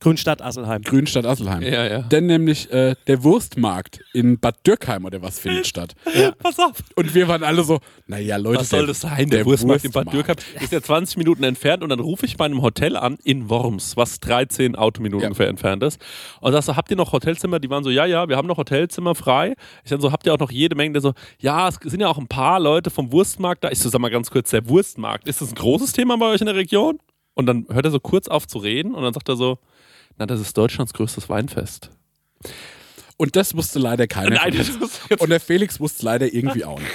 Grünstadt 0.04 0.42
Asselheim. 0.42 0.82
Grünstadt 0.82 1.24
Asselheim. 1.24 1.62
Ja, 1.62 1.86
ja. 1.86 1.98
Denn 2.02 2.26
nämlich 2.26 2.70
äh, 2.70 2.94
der 3.06 3.24
Wurstmarkt 3.24 4.00
in 4.12 4.38
Bad 4.38 4.56
Dürkheim 4.66 5.06
oder 5.06 5.22
was 5.22 5.38
findet 5.38 5.66
statt. 5.66 5.94
Pass 6.40 6.58
auf. 6.58 6.72
Und 6.94 7.14
wir 7.14 7.26
waren 7.26 7.42
alle 7.42 7.64
so, 7.64 7.80
naja 8.06 8.36
Leute, 8.36 8.60
Was 8.60 8.68
soll 8.68 8.80
der, 8.80 8.88
das 8.88 9.00
sein? 9.00 9.30
Der, 9.30 9.46
Wurstmarkt 9.46 9.82
in 9.86 9.92
Bad 9.92 10.12
Wurstmarkt. 10.12 10.42
Dürkheim 10.44 10.62
ist 10.62 10.72
ja 10.72 10.82
20 10.82 11.16
Minuten 11.16 11.42
entfernt 11.42 11.82
und 11.82 11.88
dann 11.88 12.00
rufe 12.00 12.26
ich 12.26 12.36
bei 12.36 12.44
einem 12.44 12.60
Hotel 12.60 12.98
an 12.98 13.16
in 13.24 13.48
Worms, 13.48 13.96
was 13.96 14.20
13 14.20 14.76
Autominuten 14.76 15.22
Ja. 15.22 15.28
ungefähr 15.28 15.48
entfernt 15.48 15.82
ist. 15.82 15.98
Und 16.42 16.52
sag 16.52 16.62
so, 16.64 16.76
habt 16.76 16.90
ihr 16.90 16.98
noch 16.98 17.12
Hotelzimmer? 17.12 17.58
Die 17.58 17.70
waren 17.70 17.82
so, 17.82 17.88
ja, 17.88 18.04
ja, 18.04 18.28
wir 18.28 18.36
haben 18.36 18.46
noch 18.46 18.58
Hotelzimmer 18.58 19.14
frei. 19.14 19.54
Ich 19.84 19.90
dann 19.90 20.02
so, 20.02 20.12
habt 20.12 20.26
ihr 20.26 20.34
auch 20.34 20.38
noch 20.38 20.50
jede 20.50 20.76
Menge? 20.76 20.92
Der 20.92 21.00
so, 21.00 21.14
ja, 21.38 21.66
es 21.66 21.78
sind 21.82 22.00
ja 22.00 22.08
auch 22.08 22.18
ein 22.18 22.28
paar 22.28 22.60
Leute 22.60 22.90
vom 22.90 23.10
Wurstmarkt 23.10 23.64
da. 23.64 23.70
Ich 23.70 23.78
so, 23.78 23.88
sag 23.88 24.02
mal 24.02 24.10
ganz 24.10 24.30
kurz, 24.30 24.50
der 24.50 24.68
Wurstmarkt, 24.68 25.26
ist 25.26 25.40
das 25.40 25.48
ein 25.48 25.54
großes 25.54 25.92
Thema 25.92 26.18
bei 26.18 26.26
euch 26.26 26.42
in 26.42 26.46
der 26.46 26.56
Region? 26.56 26.98
Und 27.32 27.46
dann 27.46 27.66
hört 27.70 27.86
er 27.86 27.90
so 27.90 28.00
kurz 28.00 28.28
auf 28.28 28.46
zu 28.46 28.58
reden 28.58 28.94
und 28.94 29.02
dann 29.02 29.14
sagt 29.14 29.30
er 29.30 29.36
so, 29.36 29.58
na, 30.18 30.26
das 30.26 30.40
ist 30.40 30.56
Deutschlands 30.56 30.92
größtes 30.92 31.28
Weinfest. 31.28 31.90
Und 33.16 33.36
das 33.36 33.54
wusste 33.54 33.78
leider 33.78 34.06
keiner. 34.06 34.36
Nein, 34.36 34.54
Und 35.18 35.30
der 35.30 35.40
Felix 35.40 35.78
wusste 35.80 35.98
es 35.98 36.02
leider 36.02 36.32
irgendwie 36.32 36.64
auch 36.64 36.78
nicht. 36.80 36.90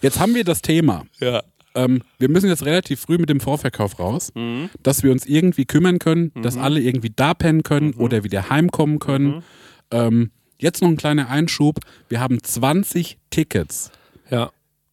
Jetzt 0.00 0.18
haben 0.18 0.34
wir 0.34 0.44
das 0.44 0.62
Thema. 0.62 1.04
ja. 1.20 1.42
Ähm, 1.74 2.02
wir 2.18 2.28
müssen 2.28 2.50
jetzt 2.50 2.66
relativ 2.66 3.00
früh 3.00 3.16
mit 3.16 3.30
dem 3.30 3.40
Vorverkauf 3.40 3.98
raus, 3.98 4.30
Mhm. 4.34 4.68
dass 4.82 5.02
wir 5.02 5.10
uns 5.10 5.24
irgendwie 5.24 5.64
kümmern 5.64 5.98
können, 5.98 6.30
dass 6.42 6.58
alle 6.58 6.80
irgendwie 6.80 7.08
da 7.16 7.32
pennen 7.32 7.62
können 7.62 7.92
Mhm. 7.96 8.00
oder 8.00 8.24
wieder 8.24 8.50
heimkommen 8.50 8.98
können. 8.98 9.42
Ähm, 9.90 10.32
jetzt 10.58 10.82
noch 10.82 10.90
ein 10.90 10.98
kleiner 10.98 11.30
Einschub. 11.30 11.78
Wir 12.10 12.20
haben 12.20 12.42
20 12.42 13.16
Tickets, 13.30 13.90
Ja, 14.30 14.50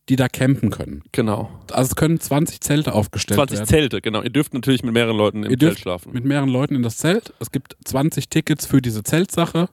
die 0.10 0.16
da 0.16 0.28
campen 0.28 0.72
können. 0.72 1.04
genau. 1.12 1.50
Also 1.72 1.89
es 1.92 1.96
können 1.96 2.20
20 2.20 2.62
Zelte 2.62 2.94
aufgestellt 2.94 3.38
20 3.38 3.58
werden. 3.58 3.68
Zelte, 3.68 4.01
genau. 4.01 4.24
Ihr 4.24 4.32
dürft 4.32 4.54
natürlich 4.54 4.84
mit 4.84 4.94
mehreren 4.94 5.16
Leuten 5.16 5.44
im 5.44 5.51
Ihr 5.51 5.58
Zelt 5.58 5.62
dürft 5.62 5.80
schlafen. 5.82 6.13
mit 6.13 6.25
mehreren 6.25 6.50
Leuten 6.50 6.75
in 6.75 6.82
das 6.84 6.98
Zelt. 6.98 7.34
Es 7.39 7.51
gibt 7.51 7.78
20 7.86 8.28
Tickets 8.30 8.66
für 8.66 8.82
diese 8.82 9.04
Zeltsache. 9.04 9.70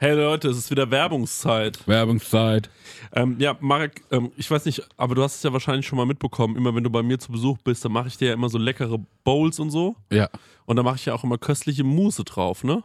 Hey 0.00 0.14
Leute, 0.14 0.48
es 0.48 0.56
ist 0.56 0.70
wieder 0.70 0.90
Werbungszeit. 0.92 1.86
Werbungszeit. 1.88 2.70
Ähm, 3.12 3.34
ja, 3.40 3.56
Marek, 3.58 4.02
ähm, 4.12 4.30
ich 4.36 4.48
weiß 4.48 4.64
nicht, 4.64 4.82
aber 4.96 5.16
du 5.16 5.22
hast 5.24 5.36
es 5.36 5.42
ja 5.42 5.52
wahrscheinlich 5.52 5.86
schon 5.86 5.96
mal 5.96 6.06
mitbekommen. 6.06 6.56
Immer 6.56 6.72
wenn 6.74 6.84
du 6.84 6.90
bei 6.90 7.02
mir 7.02 7.18
zu 7.18 7.32
Besuch 7.32 7.58
bist, 7.64 7.84
dann 7.84 7.92
mache 7.92 8.06
ich 8.06 8.16
dir 8.16 8.28
ja 8.28 8.34
immer 8.34 8.48
so 8.48 8.58
leckere 8.58 8.98
Bowls 9.24 9.58
und 9.58 9.70
so. 9.70 9.96
Ja. 10.12 10.28
Und 10.66 10.76
da 10.76 10.84
mache 10.84 10.96
ich 10.96 11.06
ja 11.06 11.14
auch 11.14 11.24
immer 11.24 11.36
köstliche 11.36 11.82
Mousse 11.82 12.22
drauf, 12.22 12.62
ne? 12.62 12.84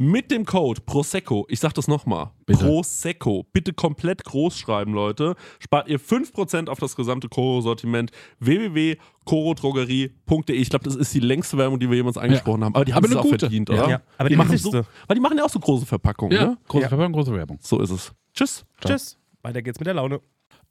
mit 0.00 0.30
dem 0.30 0.44
Code 0.44 0.80
Prosecco, 0.86 1.44
ich 1.48 1.58
sag 1.60 1.74
das 1.74 1.88
nochmal. 1.88 2.30
Prosecco, 2.46 3.44
bitte 3.52 3.72
komplett 3.72 4.24
groß 4.24 4.56
schreiben, 4.56 4.92
Leute, 4.94 5.34
spart 5.58 5.88
ihr 5.88 5.98
5% 6.00 6.68
auf 6.68 6.78
das 6.78 6.94
gesamte 6.96 7.28
Koro-Sortiment 7.28 8.10
www.korodrogerie.de. 8.38 10.56
Ich 10.56 10.70
glaube, 10.70 10.84
das 10.84 10.94
ist 10.94 11.12
die 11.14 11.20
längste 11.20 11.58
Werbung, 11.58 11.78
die 11.80 11.88
wir 11.90 11.96
jemals 11.96 12.16
angesprochen 12.16 12.64
haben, 12.64 12.74
aber 12.74 12.84
die 12.84 12.94
haben 12.94 13.04
Aber 13.04 13.12
es 13.12 13.16
auch 13.18 13.22
gute. 13.24 13.38
verdient, 13.40 13.68
Ja. 13.68 13.74
oder? 13.74 13.88
Ja, 13.90 14.00
aber 14.16 14.28
die 14.28 14.36
machen 14.36 14.52
wichtigste. 14.52 14.82
so, 14.84 14.88
Weil 15.08 15.14
die 15.16 15.20
machen 15.20 15.36
ja 15.38 15.44
auch 15.44 15.50
so 15.50 15.58
große 15.60 15.86
Verpackungen, 15.86 16.36
Ja, 16.36 16.46
ne? 16.46 16.58
große 16.68 16.82
Ja. 16.82 16.88
Verpackung, 16.88 17.12
große 17.12 17.32
Werbung. 17.32 17.58
So 17.60 17.80
ist 17.80 17.90
es. 17.90 18.12
Tschüss. 18.34 18.64
Tschüss. 18.84 19.18
Weiter 19.42 19.62
geht's 19.62 19.78
mit 19.80 19.86
der 19.86 19.94
Laune. 19.94 20.20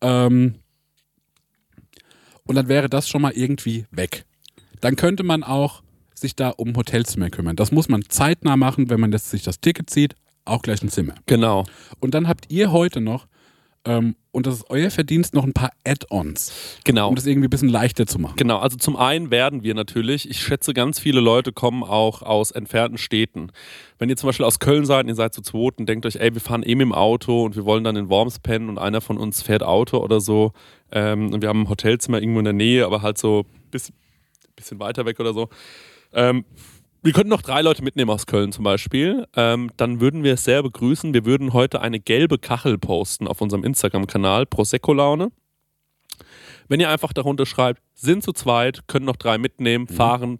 Ähm, 0.02 0.56
und 2.46 2.56
dann 2.56 2.68
wäre 2.70 2.90
das 2.90 3.10
schon 3.10 3.22
mal 3.22 3.34
irgendwie 3.34 3.86
weg. 3.92 4.26
Dann 4.80 4.96
könnte 4.96 5.24
man 5.24 5.44
auch 5.44 5.82
sich 6.18 6.36
da 6.36 6.50
um 6.50 6.76
Hotelzimmer 6.76 7.30
kümmern. 7.30 7.56
Das 7.56 7.72
muss 7.72 7.90
man 7.90 8.04
zeitnah 8.10 8.58
machen, 8.58 8.90
wenn 8.90 9.00
man 9.00 9.12
das, 9.12 9.30
sich 9.30 9.44
das 9.44 9.60
Ticket 9.60 9.90
zieht, 9.90 10.16
auch 10.46 10.62
gleich 10.62 10.82
ein 10.82 10.90
Zimmer. 10.90 11.16
Genau. 11.26 11.66
Und 12.00 12.14
dann 12.14 12.28
habt 12.28 12.46
ihr 12.50 12.72
heute 12.72 13.02
noch, 13.02 13.28
ähm, 13.86 14.16
und 14.32 14.46
das 14.48 14.56
ist 14.56 14.70
euer 14.70 14.90
Verdienst, 14.92 15.34
noch 15.34 15.44
ein 15.44 15.54
paar 15.54 15.72
Add-ons, 15.86 16.52
Genau. 16.84 17.10
um 17.10 17.16
das 17.16 17.26
irgendwie 17.26 17.48
ein 17.48 17.50
bisschen 17.50 17.70
leichter 17.70 18.06
zu 18.06 18.20
machen. 18.20 18.36
Genau, 18.36 18.58
also 18.60 18.78
zum 18.78 18.96
einen 18.96 19.32
werden 19.32 19.64
wir 19.64 19.74
natürlich, 19.76 20.30
ich 20.30 20.42
schätze, 20.42 20.74
ganz 20.74 21.00
viele 21.00 21.22
Leute 21.22 21.54
kommen 21.54 21.84
auch 21.84 22.22
aus 22.22 22.52
entfernten 22.52 22.98
Städten. 22.98 23.52
Wenn 23.98 24.10
ihr 24.10 24.18
zum 24.18 24.28
Beispiel 24.28 24.46
aus 24.46 24.60
Köln 24.60 24.86
seid 24.86 25.04
und 25.06 25.10
ihr 25.10 25.16
seid 25.16 25.34
zu 25.34 25.42
zweit 25.42 25.78
und 25.78 25.88
denkt 25.88 26.06
euch, 26.06 26.18
ey, 26.18 26.34
wir 26.34 26.42
fahren 26.42 26.64
eh 26.64 26.76
mit 26.76 26.86
dem 26.86 26.94
Auto 26.94 27.44
und 27.46 27.56
wir 27.56 27.66
wollen 27.66 27.84
dann 27.84 27.96
in 27.96 28.10
Worms 28.10 28.40
pennen 28.40 28.70
und 28.70 28.78
einer 28.78 29.02
von 29.02 29.18
uns 29.18 29.42
fährt 29.42 29.64
Auto 29.64 29.98
oder 30.00 30.20
so 30.20 30.52
ähm, 30.92 31.34
und 31.34 31.42
wir 31.42 31.50
haben 31.50 31.62
ein 31.62 31.70
Hotelzimmer 31.70 32.20
irgendwo 32.22 32.40
in 32.40 32.46
der 32.46 32.54
Nähe, 32.54 32.86
aber 32.86 33.02
halt 33.02 33.18
so 33.18 33.46
ein 33.48 33.70
bisschen, 33.72 33.96
bisschen 34.56 34.80
weiter 34.80 35.06
weg 35.06 35.20
oder 35.20 35.34
so. 35.34 35.50
Ähm, 36.14 36.46
wir 37.04 37.14
könnten 37.14 37.30
noch 37.30 37.42
drei 37.42 37.62
Leute 37.62 37.84
mitnehmen 37.84 38.12
aus 38.12 38.26
Köln 38.26 38.52
zum 38.52 38.64
Beispiel. 38.64 39.28
Ähm, 39.36 39.72
dann 39.78 40.02
würden 40.02 40.24
wir 40.24 40.34
es 40.34 40.44
sehr 40.44 40.64
begrüßen. 40.64 41.14
Wir 41.14 41.26
würden 41.26 41.54
heute 41.54 41.82
eine 41.82 42.00
gelbe 42.00 42.38
Kachel 42.38 42.78
posten 42.78 43.28
auf 43.28 43.40
unserem 43.40 43.64
Instagram-Kanal 43.64 44.46
Prosecco 44.46 44.94
Laune. 44.94 45.32
Wenn 46.68 46.80
ihr 46.80 46.90
einfach 46.90 47.14
darunter 47.14 47.46
schreibt, 47.46 47.82
sind 47.94 48.24
zu 48.24 48.34
zweit, 48.34 48.88
können 48.88 49.06
noch 49.06 49.16
drei 49.16 49.38
mitnehmen, 49.38 49.88
fahren 49.88 50.40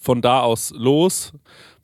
von 0.00 0.22
da 0.22 0.40
aus 0.40 0.72
los, 0.76 1.32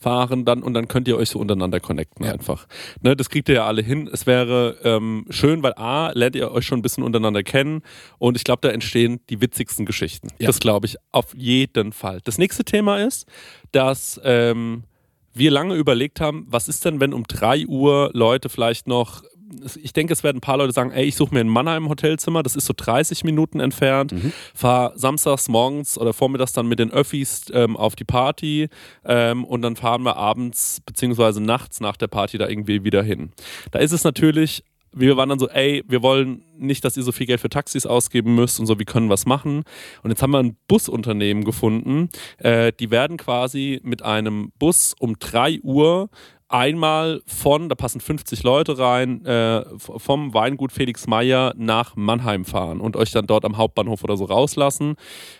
fahren 0.02 0.44
dann 0.44 0.62
und 0.62 0.74
dann 0.74 0.88
könnt 0.88 1.08
ihr 1.08 1.16
euch 1.16 1.30
so 1.30 1.38
untereinander 1.38 1.80
connecten 1.80 2.26
Ja. 2.26 2.32
einfach. 2.32 2.66
Ne, 3.00 3.14
das 3.16 3.30
kriegt 3.30 3.48
ihr 3.48 3.54
ja 3.56 3.66
alle 3.66 3.82
hin. 3.82 4.08
Es 4.12 4.26
wäre 4.26 4.76
ähm, 4.84 5.24
schön, 5.30 5.62
weil 5.62 5.72
A, 5.74 6.10
lernt 6.14 6.36
ihr 6.36 6.50
euch 6.50 6.66
schon 6.66 6.80
ein 6.80 6.82
bisschen 6.82 7.04
untereinander 7.04 7.42
kennen 7.42 7.82
und 8.18 8.36
ich 8.36 8.44
glaube, 8.44 8.60
da 8.62 8.68
entstehen 8.68 9.20
die 9.30 9.40
witzigsten 9.40 9.86
Geschichten. 9.86 10.28
Ja. 10.38 10.48
Das 10.48 10.58
glaube 10.58 10.86
ich 10.86 10.96
auf 11.12 11.34
jeden 11.34 11.92
Fall. 11.92 12.20
Das 12.24 12.38
nächste 12.38 12.64
Thema 12.64 12.98
ist, 12.98 13.26
dass 13.70 14.20
ähm, 14.24 14.84
wir 15.34 15.50
lange 15.50 15.74
überlegt 15.76 16.20
haben, 16.20 16.46
was 16.48 16.68
ist 16.68 16.84
denn, 16.84 17.00
wenn 17.00 17.14
um 17.14 17.22
3 17.24 17.66
Uhr 17.66 18.10
Leute 18.12 18.48
vielleicht 18.48 18.86
noch, 18.86 19.22
ich 19.82 19.92
denke, 19.92 20.12
es 20.12 20.22
werden 20.22 20.38
ein 20.38 20.40
paar 20.40 20.56
Leute 20.56 20.72
sagen, 20.72 20.90
ey, 20.90 21.04
ich 21.04 21.16
suche 21.16 21.34
mir 21.34 21.40
in 21.40 21.48
Mannheim 21.48 21.88
Hotelzimmer, 21.88 22.42
das 22.42 22.56
ist 22.56 22.66
so 22.66 22.74
30 22.76 23.24
Minuten 23.24 23.60
entfernt, 23.60 24.14
fahr 24.54 24.92
samstags 24.96 25.48
morgens 25.48 25.98
oder 25.98 26.12
vormittags 26.12 26.52
dann 26.52 26.66
mit 26.66 26.78
den 26.78 26.90
Öffis 26.90 27.46
ähm, 27.52 27.76
auf 27.76 27.96
die 27.96 28.04
Party 28.04 28.68
ähm, 29.04 29.44
und 29.44 29.62
dann 29.62 29.76
fahren 29.76 30.02
wir 30.02 30.16
abends 30.16 30.80
beziehungsweise 30.84 31.40
nachts 31.40 31.80
nach 31.80 31.96
der 31.96 32.08
Party 32.08 32.38
da 32.38 32.48
irgendwie 32.48 32.84
wieder 32.84 33.02
hin. 33.02 33.32
Da 33.70 33.78
ist 33.78 33.92
es 33.92 34.04
natürlich 34.04 34.64
wir 34.94 35.16
waren 35.16 35.28
dann 35.28 35.38
so, 35.38 35.48
ey, 35.48 35.82
wir 35.88 36.02
wollen 36.02 36.44
nicht, 36.58 36.84
dass 36.84 36.96
ihr 36.96 37.02
so 37.02 37.12
viel 37.12 37.26
Geld 37.26 37.40
für 37.40 37.48
Taxis 37.48 37.86
ausgeben 37.86 38.34
müsst 38.34 38.60
und 38.60 38.66
so, 38.66 38.78
wir 38.78 38.86
können 38.86 39.08
was 39.08 39.26
machen. 39.26 39.64
Und 40.02 40.10
jetzt 40.10 40.22
haben 40.22 40.32
wir 40.32 40.38
ein 40.38 40.56
Busunternehmen 40.68 41.44
gefunden, 41.44 42.10
äh, 42.38 42.72
die 42.78 42.90
werden 42.90 43.16
quasi 43.16 43.80
mit 43.82 44.02
einem 44.02 44.52
Bus 44.58 44.94
um 44.98 45.18
3 45.18 45.60
Uhr 45.62 46.10
einmal 46.52 47.22
von, 47.26 47.68
da 47.68 47.74
passen 47.74 48.00
50 48.00 48.42
Leute 48.42 48.78
rein, 48.78 49.24
äh, 49.24 49.64
vom 49.78 50.34
Weingut 50.34 50.70
Felix 50.70 51.06
Meyer 51.06 51.54
nach 51.56 51.96
Mannheim 51.96 52.44
fahren 52.44 52.80
und 52.80 52.94
euch 52.96 53.10
dann 53.10 53.26
dort 53.26 53.44
am 53.44 53.56
Hauptbahnhof 53.56 54.04
oder 54.04 54.16
so 54.16 54.26
rauslassen. 54.26 54.96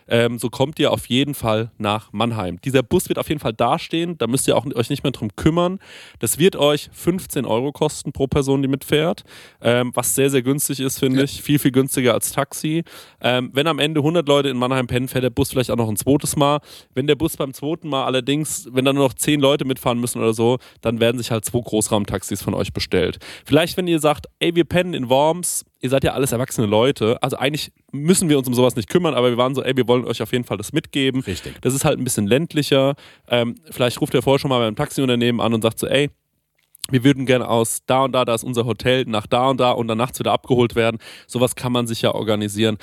Ähm, 0.08 0.38
so 0.38 0.48
kommt 0.48 0.78
ihr 0.78 0.90
auf 0.90 1.06
jeden 1.06 1.34
Fall 1.34 1.70
nach 1.78 2.12
Mannheim. 2.12 2.58
Dieser 2.64 2.82
Bus 2.82 3.08
wird 3.08 3.18
auf 3.18 3.28
jeden 3.28 3.40
Fall 3.40 3.52
dastehen, 3.52 4.16
da 4.16 4.26
müsst 4.26 4.48
ihr 4.48 4.56
auch 4.56 4.64
euch 4.74 4.88
nicht 4.88 5.02
mehr 5.04 5.12
drum 5.12 5.28
kümmern. 5.36 5.78
Das 6.18 6.38
wird 6.38 6.56
euch 6.56 6.88
15 6.92 7.44
Euro 7.44 7.72
kosten 7.72 8.12
pro 8.12 8.26
Person, 8.26 8.62
die 8.62 8.68
mitfährt, 8.68 9.22
ähm, 9.60 9.92
was 9.94 10.14
sehr, 10.14 10.30
sehr 10.30 10.42
günstig 10.42 10.80
ist, 10.80 10.98
finde 10.98 11.24
ich. 11.24 11.42
Viel, 11.42 11.58
viel 11.58 11.72
günstiger 11.72 12.14
als 12.14 12.32
Taxi. 12.32 12.84
Ähm, 13.20 13.50
wenn 13.52 13.66
am 13.66 13.78
Ende 13.78 14.00
100 14.00 14.26
Leute 14.26 14.48
in 14.48 14.56
Mannheim 14.56 14.86
pennen, 14.86 15.08
fährt 15.08 15.24
der 15.24 15.30
Bus 15.30 15.50
vielleicht 15.50 15.70
auch 15.70 15.76
noch 15.76 15.88
ein 15.88 15.96
zweites 15.96 16.36
Mal. 16.36 16.60
Wenn 16.94 17.06
der 17.06 17.16
Bus 17.16 17.36
beim 17.36 17.52
zweiten 17.52 17.88
Mal 17.88 18.04
allerdings, 18.04 18.68
wenn 18.72 18.86
dann 18.86 18.96
nur 18.96 19.04
noch 19.04 19.14
10 19.14 19.40
Leute 19.40 19.66
mitfahren 19.66 20.00
müssen 20.00 20.18
oder 20.18 20.32
so, 20.32 20.58
dann 20.80 21.01
werden 21.02 21.18
sich 21.18 21.30
halt 21.30 21.44
zwei 21.44 21.60
Großraumtaxis 21.60 22.40
von 22.40 22.54
euch 22.54 22.72
bestellt. 22.72 23.18
Vielleicht, 23.44 23.76
wenn 23.76 23.86
ihr 23.86 23.98
sagt, 23.98 24.28
ey, 24.38 24.54
wir 24.54 24.64
pennen 24.64 24.94
in 24.94 25.10
Worms, 25.10 25.66
ihr 25.80 25.90
seid 25.90 26.04
ja 26.04 26.12
alles 26.12 26.32
erwachsene 26.32 26.66
Leute, 26.66 27.22
also 27.22 27.36
eigentlich 27.36 27.72
müssen 27.90 28.30
wir 28.30 28.38
uns 28.38 28.48
um 28.48 28.54
sowas 28.54 28.76
nicht 28.76 28.88
kümmern, 28.88 29.12
aber 29.12 29.28
wir 29.28 29.36
waren 29.36 29.54
so, 29.54 29.62
ey, 29.62 29.76
wir 29.76 29.86
wollen 29.88 30.06
euch 30.06 30.22
auf 30.22 30.32
jeden 30.32 30.44
Fall 30.44 30.56
das 30.56 30.72
mitgeben. 30.72 31.20
Richtig. 31.22 31.60
Das 31.60 31.74
ist 31.74 31.84
halt 31.84 31.98
ein 31.98 32.04
bisschen 32.04 32.26
ländlicher. 32.26 32.94
Ähm, 33.28 33.56
vielleicht 33.70 34.00
ruft 34.00 34.14
ihr 34.14 34.22
vorher 34.22 34.38
schon 34.38 34.48
mal 34.48 34.60
beim 34.60 34.76
Taxiunternehmen 34.76 35.40
an 35.40 35.52
und 35.52 35.62
sagt 35.62 35.78
so, 35.78 35.86
ey, 35.86 36.08
wir 36.90 37.04
würden 37.04 37.26
gerne 37.26 37.48
aus 37.48 37.82
da 37.86 38.04
und 38.04 38.12
da, 38.12 38.24
da 38.24 38.34
ist 38.34 38.44
unser 38.44 38.64
Hotel, 38.64 39.04
nach 39.06 39.26
da 39.26 39.48
und 39.48 39.60
da 39.60 39.70
und 39.70 39.88
dann 39.88 39.98
nachts 39.98 40.18
wieder 40.18 40.32
abgeholt 40.32 40.74
werden. 40.74 40.98
Sowas 41.26 41.54
kann 41.54 41.72
man 41.72 41.86
sich 41.86 42.02
ja 42.02 42.12
organisieren. 42.14 42.76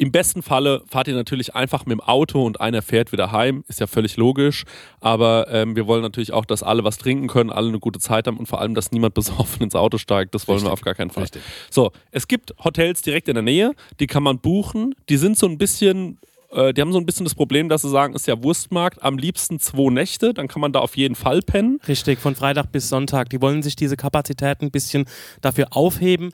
Im 0.00 0.12
besten 0.12 0.42
Falle 0.42 0.82
fahrt 0.88 1.08
ihr 1.08 1.14
natürlich 1.14 1.54
einfach 1.54 1.84
mit 1.84 1.92
dem 1.92 2.00
Auto 2.00 2.42
und 2.42 2.58
einer 2.58 2.80
fährt 2.80 3.12
wieder 3.12 3.32
heim, 3.32 3.64
ist 3.68 3.80
ja 3.80 3.86
völlig 3.86 4.16
logisch. 4.16 4.64
Aber 4.98 5.48
ähm, 5.50 5.76
wir 5.76 5.86
wollen 5.86 6.00
natürlich 6.00 6.32
auch, 6.32 6.46
dass 6.46 6.62
alle 6.62 6.84
was 6.84 6.96
trinken 6.96 7.28
können, 7.28 7.50
alle 7.50 7.68
eine 7.68 7.80
gute 7.80 8.00
Zeit 8.00 8.26
haben 8.26 8.38
und 8.38 8.46
vor 8.46 8.62
allem, 8.62 8.74
dass 8.74 8.92
niemand 8.92 9.12
besoffen 9.20 9.62
ins 9.62 9.74
Auto 9.74 9.98
steigt. 9.98 10.34
Das 10.34 10.48
wollen 10.48 10.62
wir 10.62 10.72
auf 10.72 10.80
gar 10.80 10.94
keinen 10.94 11.10
Fall. 11.10 11.24
Richtig. 11.24 11.42
So, 11.68 11.92
es 12.12 12.28
gibt 12.28 12.54
Hotels 12.64 13.02
direkt 13.02 13.28
in 13.28 13.34
der 13.34 13.42
Nähe, 13.42 13.74
die 14.00 14.06
kann 14.06 14.22
man 14.22 14.38
buchen. 14.38 14.94
Die 15.10 15.18
sind 15.18 15.36
so 15.36 15.46
ein 15.46 15.58
bisschen, 15.58 16.18
äh, 16.50 16.72
die 16.72 16.80
haben 16.80 16.92
so 16.92 16.98
ein 16.98 17.04
bisschen 17.04 17.24
das 17.24 17.34
Problem, 17.34 17.68
dass 17.68 17.82
sie 17.82 17.90
sagen, 17.90 18.14
ist 18.14 18.26
ja 18.26 18.42
Wurstmarkt, 18.42 19.02
am 19.02 19.18
liebsten 19.18 19.60
zwei 19.60 19.90
Nächte, 19.90 20.32
dann 20.32 20.48
kann 20.48 20.62
man 20.62 20.72
da 20.72 20.78
auf 20.78 20.96
jeden 20.96 21.14
Fall 21.14 21.42
pennen. 21.42 21.78
Richtig, 21.86 22.20
von 22.20 22.34
Freitag 22.34 22.72
bis 22.72 22.88
Sonntag. 22.88 23.28
Die 23.28 23.42
wollen 23.42 23.62
sich 23.62 23.76
diese 23.76 23.98
Kapazitäten 23.98 24.64
ein 24.64 24.70
bisschen 24.70 25.04
dafür 25.42 25.66
aufheben. 25.72 26.30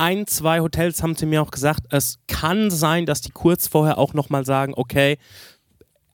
Ein, 0.00 0.26
zwei 0.26 0.60
Hotels 0.60 1.02
haben 1.02 1.14
sie 1.14 1.26
mir 1.26 1.42
auch 1.42 1.50
gesagt, 1.50 1.84
es 1.90 2.20
kann 2.26 2.70
sein, 2.70 3.04
dass 3.04 3.20
die 3.20 3.32
kurz 3.32 3.66
vorher 3.68 3.98
auch 3.98 4.14
nochmal 4.14 4.46
sagen, 4.46 4.72
okay, 4.74 5.18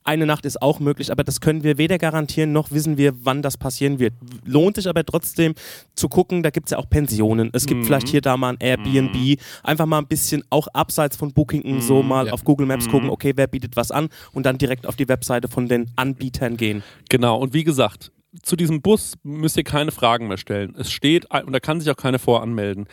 eine 0.02 0.26
Nacht 0.26 0.44
ist 0.44 0.60
auch 0.60 0.80
möglich, 0.80 1.12
aber 1.12 1.22
das 1.22 1.40
können 1.40 1.62
wir 1.62 1.78
weder 1.78 1.96
garantieren, 1.96 2.50
noch 2.50 2.72
wissen 2.72 2.98
wir, 2.98 3.12
wann 3.24 3.42
das 3.42 3.56
passieren 3.56 4.00
wird. 4.00 4.14
Lohnt 4.44 4.74
sich 4.74 4.88
aber 4.88 5.04
trotzdem 5.04 5.54
zu 5.94 6.08
gucken, 6.08 6.42
da 6.42 6.50
gibt 6.50 6.66
es 6.66 6.72
ja 6.72 6.78
auch 6.78 6.90
Pensionen. 6.90 7.50
Es 7.52 7.66
gibt 7.66 7.84
vielleicht 7.86 8.08
hier 8.08 8.20
da 8.20 8.36
mal 8.36 8.54
ein 8.54 8.56
Airbnb, 8.58 9.38
einfach 9.62 9.86
mal 9.86 9.98
ein 9.98 10.08
bisschen 10.08 10.42
auch 10.50 10.66
abseits 10.72 11.16
von 11.16 11.32
Booking 11.32 11.80
so 11.80 12.02
mal 12.02 12.26
Ja. 12.26 12.32
auf 12.32 12.42
Google 12.42 12.66
Maps 12.66 12.88
gucken, 12.88 13.08
okay, 13.08 13.34
wer 13.36 13.46
bietet 13.46 13.76
was 13.76 13.92
an 13.92 14.08
und 14.32 14.46
dann 14.46 14.58
direkt 14.58 14.88
auf 14.88 14.96
die 14.96 15.08
Webseite 15.08 15.46
von 15.46 15.68
den 15.68 15.92
Anbietern 15.94 16.56
gehen. 16.56 16.82
Genau, 17.08 17.38
und 17.38 17.54
wie 17.54 17.62
gesagt, 17.62 18.10
zu 18.42 18.56
diesem 18.56 18.82
Bus 18.82 19.14
müsst 19.22 19.56
ihr 19.56 19.64
keine 19.64 19.92
Fragen 19.92 20.26
mehr 20.26 20.38
stellen. 20.38 20.74
Es 20.76 20.90
steht, 20.90 21.26
und 21.32 21.52
da 21.52 21.60
kann 21.60 21.80
sich 21.80 21.90
auch 21.90 21.96
keine 21.96 22.18
voranmelden. 22.18 22.86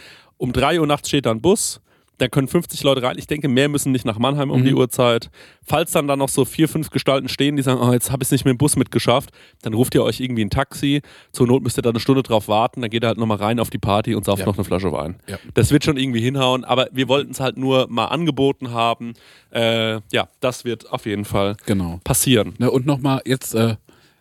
Um 0.44 0.52
3 0.52 0.82
Uhr 0.82 0.88
nachts 0.88 1.08
steht 1.08 1.26
da 1.26 1.32
ein 1.32 1.40
Bus, 1.40 1.80
da 2.18 2.28
können 2.28 2.50
50 2.50 2.84
Leute 2.84 3.02
rein. 3.02 3.18
Ich 3.18 3.28
denke, 3.28 3.48
mehr 3.48 3.70
müssen 3.70 3.94
nicht 3.94 4.04
nach 4.06 4.20
Mannheim 4.20 4.52
um 4.52 4.64
die 4.66 4.74
Uhrzeit. 4.74 5.30
Falls 5.66 5.92
dann 5.94 6.06
da 6.08 6.18
noch 6.18 6.28
so 6.28 6.44
vier, 6.44 6.68
fünf 6.68 6.90
Gestalten 6.90 7.30
stehen, 7.30 7.56
die 7.56 7.64
sagen, 7.64 7.80
oh, 7.82 7.94
jetzt 7.94 8.12
habe 8.12 8.24
ich 8.24 8.28
es 8.28 8.32
nicht 8.32 8.44
mit 8.44 8.52
dem 8.54 8.58
Bus 8.58 8.76
mitgeschafft, 8.76 9.30
dann 9.62 9.74
ruft 9.74 9.96
ihr 9.96 10.04
euch 10.04 10.20
irgendwie 10.20 10.44
ein 10.44 10.50
Taxi. 10.50 11.02
Zur 11.32 11.48
Not 11.48 11.64
müsst 11.64 11.78
ihr 11.80 11.82
da 11.82 11.92
eine 11.92 12.02
Stunde 12.02 12.22
drauf 12.24 12.50
warten, 12.50 12.82
dann 12.82 12.90
geht 12.90 13.04
ihr 13.04 13.08
halt 13.08 13.18
nochmal 13.18 13.38
rein 13.38 13.58
auf 13.58 13.70
die 13.70 13.78
Party 13.78 14.16
und 14.16 14.26
sauft 14.26 14.42
Ja. 14.42 14.46
noch 14.46 14.56
eine 14.56 14.66
Flasche 14.66 14.92
Wein. 14.92 15.16
Ja. 15.28 15.38
Das 15.54 15.72
wird 15.72 15.86
schon 15.86 15.96
irgendwie 15.96 16.20
hinhauen, 16.22 16.66
aber 16.66 16.88
wir 16.92 17.08
wollten 17.08 17.32
es 17.32 17.40
halt 17.40 17.56
nur 17.58 17.88
mal 17.90 18.06
angeboten 18.08 18.72
haben. 18.72 19.14
Äh, 19.52 20.02
ja, 20.12 20.28
das 20.42 20.66
wird 20.66 20.92
auf 20.92 21.06
jeden 21.06 21.24
Fall 21.26 21.56
Genau. 21.66 22.02
passieren. 22.04 22.54
Ne, 22.60 22.70
und 22.70 22.86
nochmal 22.86 23.22
jetzt, 23.26 23.56
äh, 23.56 23.78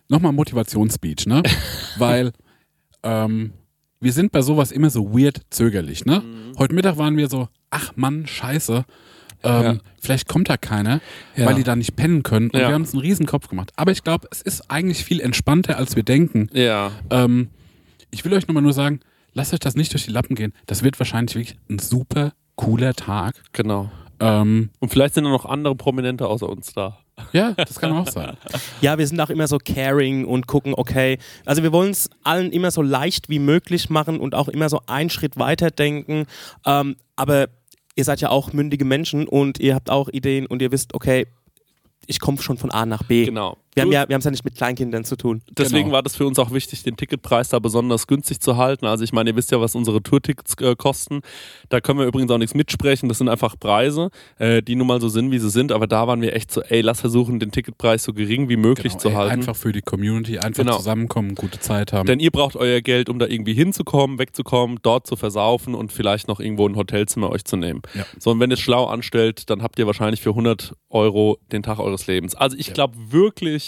nochmal 0.09 0.33
Motivationsspeech, 0.33 1.27
ne? 1.27 1.43
Weil, 1.99 2.33
ähm, 3.03 3.53
wir 4.03 4.13
sind 4.13 4.33
bei 4.33 4.43
sowas 4.43 4.73
immer 4.73 4.91
so 4.91 5.13
weird 5.17 5.41
zögerlich, 5.51 6.05
ne? 6.05 6.21
Mhm. 6.21 6.59
Heute 6.59 6.75
Mittag 6.75 6.99
waren 6.99 7.17
wir 7.17 7.29
so, 7.29 7.49
ach 7.71 7.93
Mann, 7.97 8.27
scheiße. 8.27 8.85
Ähm, 9.45 9.63
Ja. 9.63 9.77
Vielleicht 10.01 10.29
kommt 10.29 10.49
da 10.49 10.57
keiner, 10.57 11.01
Ja. 11.37 11.47
weil 11.47 11.55
die 11.55 11.65
da 11.65 11.75
nicht 11.77 11.97
pennen 11.97 12.23
können. 12.23 12.51
Und 12.51 12.61
Ja. 12.61 12.69
wir 12.69 12.75
haben 12.75 12.83
uns 12.83 12.93
einen 12.93 13.01
riesen 13.03 13.27
Kopf 13.27 13.49
gemacht. 13.49 13.73
Aber 13.77 13.91
ich 13.93 14.03
glaube, 14.05 14.29
es 14.31 14.43
ist 14.43 14.71
eigentlich 14.71 15.05
viel 15.05 15.21
entspannter, 15.21 15.77
als 15.79 15.97
wir 15.97 16.03
denken. 16.03 16.49
Ja. 16.53 16.91
Ähm, 17.11 17.49
ich 18.11 18.25
will 18.25 18.33
euch 18.35 18.47
nochmal 18.47 18.63
nur 18.63 18.73
sagen, 18.73 19.01
lasst 19.35 19.53
euch 19.55 19.61
das 19.61 19.75
nicht 19.77 19.93
durch 19.93 20.05
die 20.05 20.11
Lappen 20.13 20.35
gehen. 20.37 20.53
Das 20.67 20.83
wird 20.85 20.99
wahrscheinlich 21.01 21.35
wirklich 21.35 21.57
ein 21.71 21.79
super 21.79 22.33
cooler 22.57 22.95
Tag. 22.95 23.35
Genau. 23.53 23.91
Ähm, 24.21 24.71
Und 24.79 24.91
vielleicht 24.91 25.15
sind 25.15 25.25
da 25.25 25.31
noch 25.31 25.47
andere 25.47 25.75
Prominente 25.75 26.27
außer 26.29 26.49
uns 26.49 26.73
da. 26.75 26.99
Ja, 27.33 27.53
das 27.53 27.79
kann 27.79 27.93
auch 27.93 28.09
sein. 28.09 28.37
Ja, 28.81 28.99
wir 28.99 29.07
sind 29.07 29.21
auch 29.21 29.31
immer 29.31 29.47
so 29.47 29.59
caring 29.59 30.25
und 30.25 30.47
gucken, 30.47 30.75
okay. 30.77 31.19
Also 31.45 31.63
wir 31.63 31.73
wollen 31.73 31.91
es 31.91 32.11
allen 32.25 32.51
immer 32.53 32.71
so 32.71 32.83
leicht 32.83 33.29
wie 33.29 33.39
möglich 33.39 33.91
machen 33.91 34.19
und 34.21 34.35
auch 34.35 34.49
immer 34.49 34.69
so 34.69 34.81
einen 34.87 35.11
Schritt 35.11 35.39
weiter 35.39 35.71
denken. 35.71 36.27
Ähm, 36.65 36.97
aber 37.17 37.49
ihr 37.95 38.05
seid 38.05 38.21
ja 38.21 38.31
auch 38.31 38.53
mündige 38.53 38.85
Menschen 38.85 39.29
und 39.29 39.61
ihr 39.61 39.75
habt 39.75 39.91
auch 39.91 40.09
Ideen 40.09 40.47
und 40.47 40.63
ihr 40.63 40.73
wisst, 40.73 40.95
okay, 40.95 41.27
ich 42.07 42.21
komme 42.21 42.41
schon 42.41 42.59
von 42.59 42.71
A 42.71 42.87
nach 42.87 43.03
B. 43.05 43.27
Genau. 43.27 43.57
Wir 43.75 43.85
haben 43.85 43.93
ja, 43.93 44.07
wir 44.07 44.15
haben 44.15 44.19
es 44.21 44.25
ja 44.27 44.31
nicht 44.31 44.45
mit 44.45 44.55
Kleinkindern 44.55 45.05
zu 45.05 45.17
tun. 45.17 45.41
Deswegen 45.51 45.85
Genau. 45.85 45.95
war 45.95 46.03
das 46.03 46.15
für 46.15 46.27
uns 46.27 46.39
auch 46.39 46.51
wichtig, 46.53 46.83
den 46.83 46.97
Ticketpreis 46.97 47.49
da 47.49 47.59
besonders 47.59 48.07
günstig 48.07 48.41
zu 48.41 48.59
halten. 48.59 48.85
Also 48.85 49.03
ich 49.03 49.13
meine, 49.15 49.31
ihr 49.31 49.37
wisst 49.37 49.51
ja, 49.51 49.61
was 49.63 49.75
unsere 49.75 50.03
Tourtickets 50.03 50.55
äh, 50.61 50.77
kosten. 50.77 51.21
Da 51.71 51.81
können 51.81 51.99
wir 51.99 52.05
übrigens 52.07 52.31
auch 52.31 52.37
nichts 52.39 52.55
mitsprechen. 52.55 53.09
Das 53.09 53.17
sind 53.19 53.31
einfach 53.31 53.59
Preise, 53.59 54.11
äh, 54.39 54.61
die 54.63 54.75
nun 54.75 54.87
mal 54.87 55.01
so 55.01 55.09
sind, 55.09 55.31
wie 55.31 55.39
sie 55.39 55.49
sind. 55.49 55.73
Aber 55.73 55.87
da 55.87 56.07
waren 56.07 56.21
wir 56.21 56.37
echt 56.37 56.53
so, 56.53 56.61
ey, 56.61 56.83
lass 56.83 57.01
versuchen, 57.01 57.41
den 57.41 57.51
Ticketpreis 57.51 58.03
so 58.05 58.13
gering 58.13 58.51
wie 58.51 58.57
möglich 58.59 58.93
Genau, 58.93 59.01
zu 59.03 59.09
ey, 59.09 59.15
halten. 59.15 59.33
Einfach 59.41 59.57
für 59.57 59.73
die 59.73 59.81
Community, 59.81 60.39
einfach 60.39 60.65
Genau. 60.65 60.77
zusammenkommen, 60.77 61.35
gute 61.35 61.59
Zeit 61.59 61.95
haben. 61.95 62.07
Denn 62.07 62.21
ihr 62.21 62.31
braucht 62.31 62.57
euer 62.57 62.83
Geld, 62.83 63.09
um 63.09 63.19
da 63.19 63.27
irgendwie 63.27 63.55
hinzukommen, 63.55 64.19
wegzukommen, 64.19 64.81
dort 64.83 65.07
zu 65.07 65.17
versaufen 65.17 65.75
und 65.75 65.93
vielleicht 65.93 66.29
noch 66.29 66.41
irgendwo 66.41 66.69
ein 66.69 66.77
Hotelzimmer 66.77 67.31
euch 67.31 67.47
zu 67.47 67.57
nehmen. 67.57 67.81
Ja. 67.95 68.05
So, 68.19 68.33
und 68.33 68.41
wenn 68.41 68.51
ihr 68.51 68.55
es 68.55 68.61
schlau 68.61 68.85
anstellt, 68.85 69.49
dann 69.49 69.63
habt 69.63 69.79
ihr 69.79 69.87
wahrscheinlich 69.87 70.21
für 70.21 70.31
100 70.35 70.75
Euro 70.91 71.39
den 71.53 71.63
Tag 71.63 71.79
eures 71.79 72.07
Lebens. 72.07 72.35
Also 72.35 72.55
ich 72.59 72.67
Ja. 72.67 72.75
glaube 72.75 72.97
wirklich, 73.11 73.62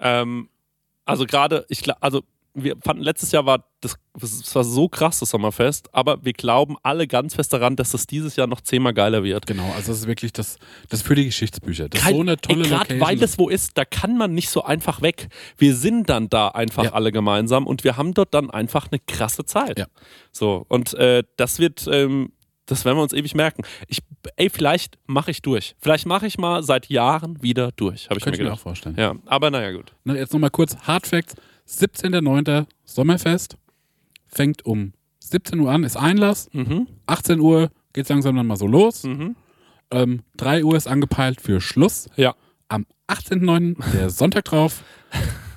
ähm, 0.00 0.48
also 1.04 1.24
gerade, 1.26 1.64
ich 1.68 1.82
also 2.00 2.22
wir 2.54 2.76
fanden 2.84 3.02
letztes 3.02 3.32
Jahr 3.32 3.46
war 3.46 3.64
das, 3.80 3.96
das 4.12 4.54
war 4.54 4.62
so 4.62 4.86
krass, 4.86 5.20
das 5.20 5.30
Sommerfest, 5.30 5.88
aber 5.94 6.22
wir 6.22 6.34
glauben 6.34 6.76
alle 6.82 7.06
ganz 7.06 7.34
fest 7.34 7.50
daran, 7.54 7.76
dass 7.76 7.92
das 7.92 8.06
dieses 8.06 8.36
Jahr 8.36 8.46
noch 8.46 8.60
zehnmal 8.60 8.92
geiler 8.92 9.24
wird. 9.24 9.46
Genau, 9.46 9.64
also 9.74 9.90
das 9.90 10.00
ist 10.00 10.06
wirklich 10.06 10.34
das, 10.34 10.58
das 10.90 11.00
ist 11.00 11.06
für 11.06 11.14
die 11.14 11.24
Geschichtsbücher. 11.24 11.88
Das 11.88 12.00
ist 12.00 12.04
Kein- 12.04 12.14
so 12.16 12.20
eine 12.20 12.36
tolle 12.36 12.64
ey, 12.64 12.68
Gerade 12.68 12.94
Location. 12.94 13.00
weil 13.00 13.22
es 13.22 13.38
wo 13.38 13.48
ist, 13.48 13.78
da 13.78 13.86
kann 13.86 14.18
man 14.18 14.34
nicht 14.34 14.50
so 14.50 14.62
einfach 14.64 15.00
weg. 15.00 15.28
Wir 15.56 15.74
sind 15.74 16.10
dann 16.10 16.28
da 16.28 16.48
einfach 16.48 16.84
Ja. 16.84 16.92
alle 16.92 17.10
gemeinsam 17.10 17.66
und 17.66 17.84
wir 17.84 17.96
haben 17.96 18.12
dort 18.12 18.34
dann 18.34 18.50
einfach 18.50 18.88
eine 18.92 19.00
krasse 19.00 19.46
Zeit. 19.46 19.78
Ja. 19.78 19.86
So, 20.30 20.66
und 20.68 20.92
äh, 20.94 21.24
das 21.38 21.58
wird, 21.58 21.88
ähm, 21.90 22.32
das 22.66 22.84
werden 22.84 22.96
wir 22.98 23.02
uns 23.02 23.12
ewig 23.12 23.34
merken. 23.34 23.62
Ich, 23.88 23.98
ey, 24.36 24.48
vielleicht 24.50 24.98
mache 25.06 25.30
ich 25.30 25.42
durch. 25.42 25.74
Vielleicht 25.78 26.06
mache 26.06 26.26
ich 26.26 26.38
mal 26.38 26.62
seit 26.62 26.88
Jahren 26.88 27.42
wieder 27.42 27.72
durch, 27.72 28.08
habe 28.08 28.18
ich 28.18 28.24
Könnte 28.24 28.38
mir 28.38 28.44
ich 28.44 28.48
mir 28.48 28.52
auch 28.52 28.56
gedacht. 28.56 28.62
vorstellen. 28.62 28.96
Ja, 28.98 29.14
aber 29.26 29.50
naja, 29.50 29.72
gut. 29.72 29.92
Ne, 30.04 30.16
jetzt 30.16 30.32
nochmal 30.32 30.50
kurz 30.50 30.76
Hard 30.78 31.06
Facts. 31.06 31.34
17.09. 31.68 32.66
Sommerfest. 32.84 33.56
Fängt 34.26 34.64
um 34.66 34.92
17 35.20 35.58
Uhr 35.60 35.70
an, 35.70 35.84
ist 35.84 35.96
Einlass. 35.96 36.48
Mhm. 36.52 36.86
18 37.06 37.40
Uhr 37.40 37.70
geht 37.92 38.08
langsam 38.08 38.36
dann 38.36 38.46
mal 38.46 38.56
so 38.56 38.66
los. 38.66 39.04
Mhm. 39.04 39.36
Ähm, 39.90 40.22
3 40.38 40.64
Uhr 40.64 40.76
ist 40.76 40.88
angepeilt 40.88 41.40
für 41.40 41.60
Schluss. 41.60 42.08
Ja. 42.16 42.34
Am 42.68 42.86
18.09., 43.08 43.76
der 43.92 44.10
Sonntag 44.10 44.44
drauf, 44.46 44.82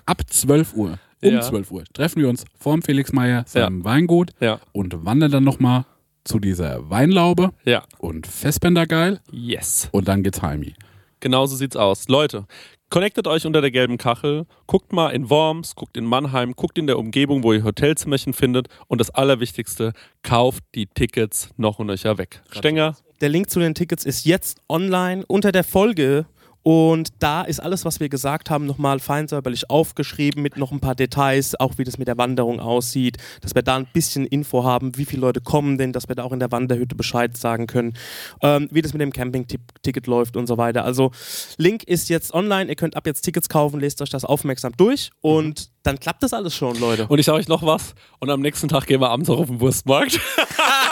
ab 0.05 0.21
12 0.29 0.73
Uhr, 0.75 0.99
um 1.23 1.31
Ja. 1.31 1.41
12 1.41 1.71
Uhr, 1.71 1.83
treffen 1.93 2.21
wir 2.21 2.29
uns 2.29 2.43
vorm 2.59 2.81
Felix 2.81 3.13
Meyer, 3.13 3.43
seinem 3.47 3.83
Weingut 3.85 4.31
Ja. 4.41 4.59
und 4.73 5.05
wandern 5.05 5.31
dann 5.31 5.43
nochmal 5.45 5.85
zu 6.25 6.39
dieser 6.39 6.89
Weinlaube 6.89 7.51
Ja. 7.63 7.83
und 7.99 8.27
Festbänder 8.27 8.85
geil 8.87 9.21
Yes. 9.31 9.87
und 9.91 10.07
dann 10.09 10.23
geht's 10.23 10.41
heimi. 10.41 10.73
Genau 11.21 11.45
so 11.45 11.55
sieht's 11.55 11.75
aus. 11.77 12.07
Leute, 12.09 12.45
connectet 12.89 13.27
euch 13.27 13.45
unter 13.45 13.61
der 13.61 13.71
gelben 13.71 13.97
Kachel, 13.97 14.45
guckt 14.67 14.91
mal 14.91 15.09
in 15.09 15.29
Worms, 15.29 15.75
guckt 15.75 15.97
in 15.97 16.05
Mannheim, 16.05 16.53
guckt 16.55 16.77
in 16.77 16.87
der 16.87 16.99
Umgebung, 16.99 17.41
wo 17.43 17.53
ihr 17.53 17.63
Hotelzimmerchen 17.63 18.33
findet 18.33 18.67
und 18.87 18.99
das 18.99 19.09
Allerwichtigste, 19.11 19.93
kauft 20.23 20.63
die 20.75 20.87
Tickets 20.87 21.49
noch 21.57 21.79
und 21.79 21.87
nöcher 21.87 22.17
weg. 22.17 22.41
Stenger, 22.51 22.95
Der 23.21 23.29
Link 23.29 23.49
zu 23.49 23.59
den 23.61 23.73
Tickets 23.73 24.03
ist 24.03 24.25
jetzt 24.25 24.59
online 24.67 25.23
unter 25.27 25.53
der 25.53 25.63
Folge. 25.63 26.25
Und 26.67 27.09
da 27.19 27.43
ist 27.43 27.59
alles, 27.59 27.85
was 27.85 27.99
wir 27.99 28.09
gesagt 28.09 28.49
haben, 28.49 28.65
nochmal 28.65 28.97
fein 28.97 29.27
säuberlich 29.27 29.69
aufgeschrieben 29.69 30.41
mit 30.41 30.57
noch 30.57 30.71
ein 30.71 30.79
paar 30.79 30.95
Details, 30.95 31.53
auch 31.59 31.77
wie 31.77 31.83
das 31.83 31.99
mit 31.99 32.07
der 32.07 32.17
Wanderung 32.17 32.59
aussieht, 32.59 33.17
dass 33.41 33.53
wir 33.53 33.61
da 33.61 33.75
ein 33.75 33.85
bisschen 33.93 34.25
Info 34.25 34.63
haben, 34.63 34.97
wie 34.97 35.05
viele 35.05 35.21
Leute 35.21 35.41
kommen 35.41 35.77
denn, 35.77 35.93
dass 35.93 36.07
wir 36.07 36.15
da 36.15 36.23
auch 36.23 36.31
in 36.31 36.39
der 36.39 36.51
Wanderhütte 36.51 36.95
Bescheid 36.95 37.37
sagen 37.37 37.67
können, 37.67 37.93
ähm, 38.41 38.67
wie 38.71 38.81
das 38.81 38.93
mit 38.93 39.01
dem 39.03 39.13
Camping-Ticket 39.13 40.07
läuft 40.07 40.35
und 40.37 40.47
so 40.47 40.57
weiter. 40.57 40.83
Also 40.85 41.11
Link 41.57 41.83
ist 41.83 42.09
jetzt 42.09 42.33
online, 42.33 42.67
ihr 42.67 42.75
könnt 42.75 42.97
ab 42.97 43.05
jetzt 43.05 43.21
Tickets 43.21 43.47
kaufen, 43.47 43.79
lest 43.79 44.01
euch 44.01 44.09
das 44.09 44.25
aufmerksam 44.25 44.73
durch 44.75 45.11
und 45.21 45.69
dann 45.83 45.99
klappt 45.99 46.23
das 46.23 46.33
alles 46.33 46.55
schon, 46.55 46.79
Leute. 46.79 47.05
und 47.05 47.19
ich 47.19 47.27
sage 47.27 47.37
euch 47.37 47.47
noch 47.47 47.61
was 47.61 47.93
und 48.17 48.31
am 48.31 48.41
nächsten 48.41 48.69
Tag 48.69 48.87
gehen 48.87 49.01
wir 49.01 49.11
abends 49.11 49.29
auch 49.29 49.37
auf 49.37 49.47
den 49.49 49.59
Wurstmarkt. 49.59 50.19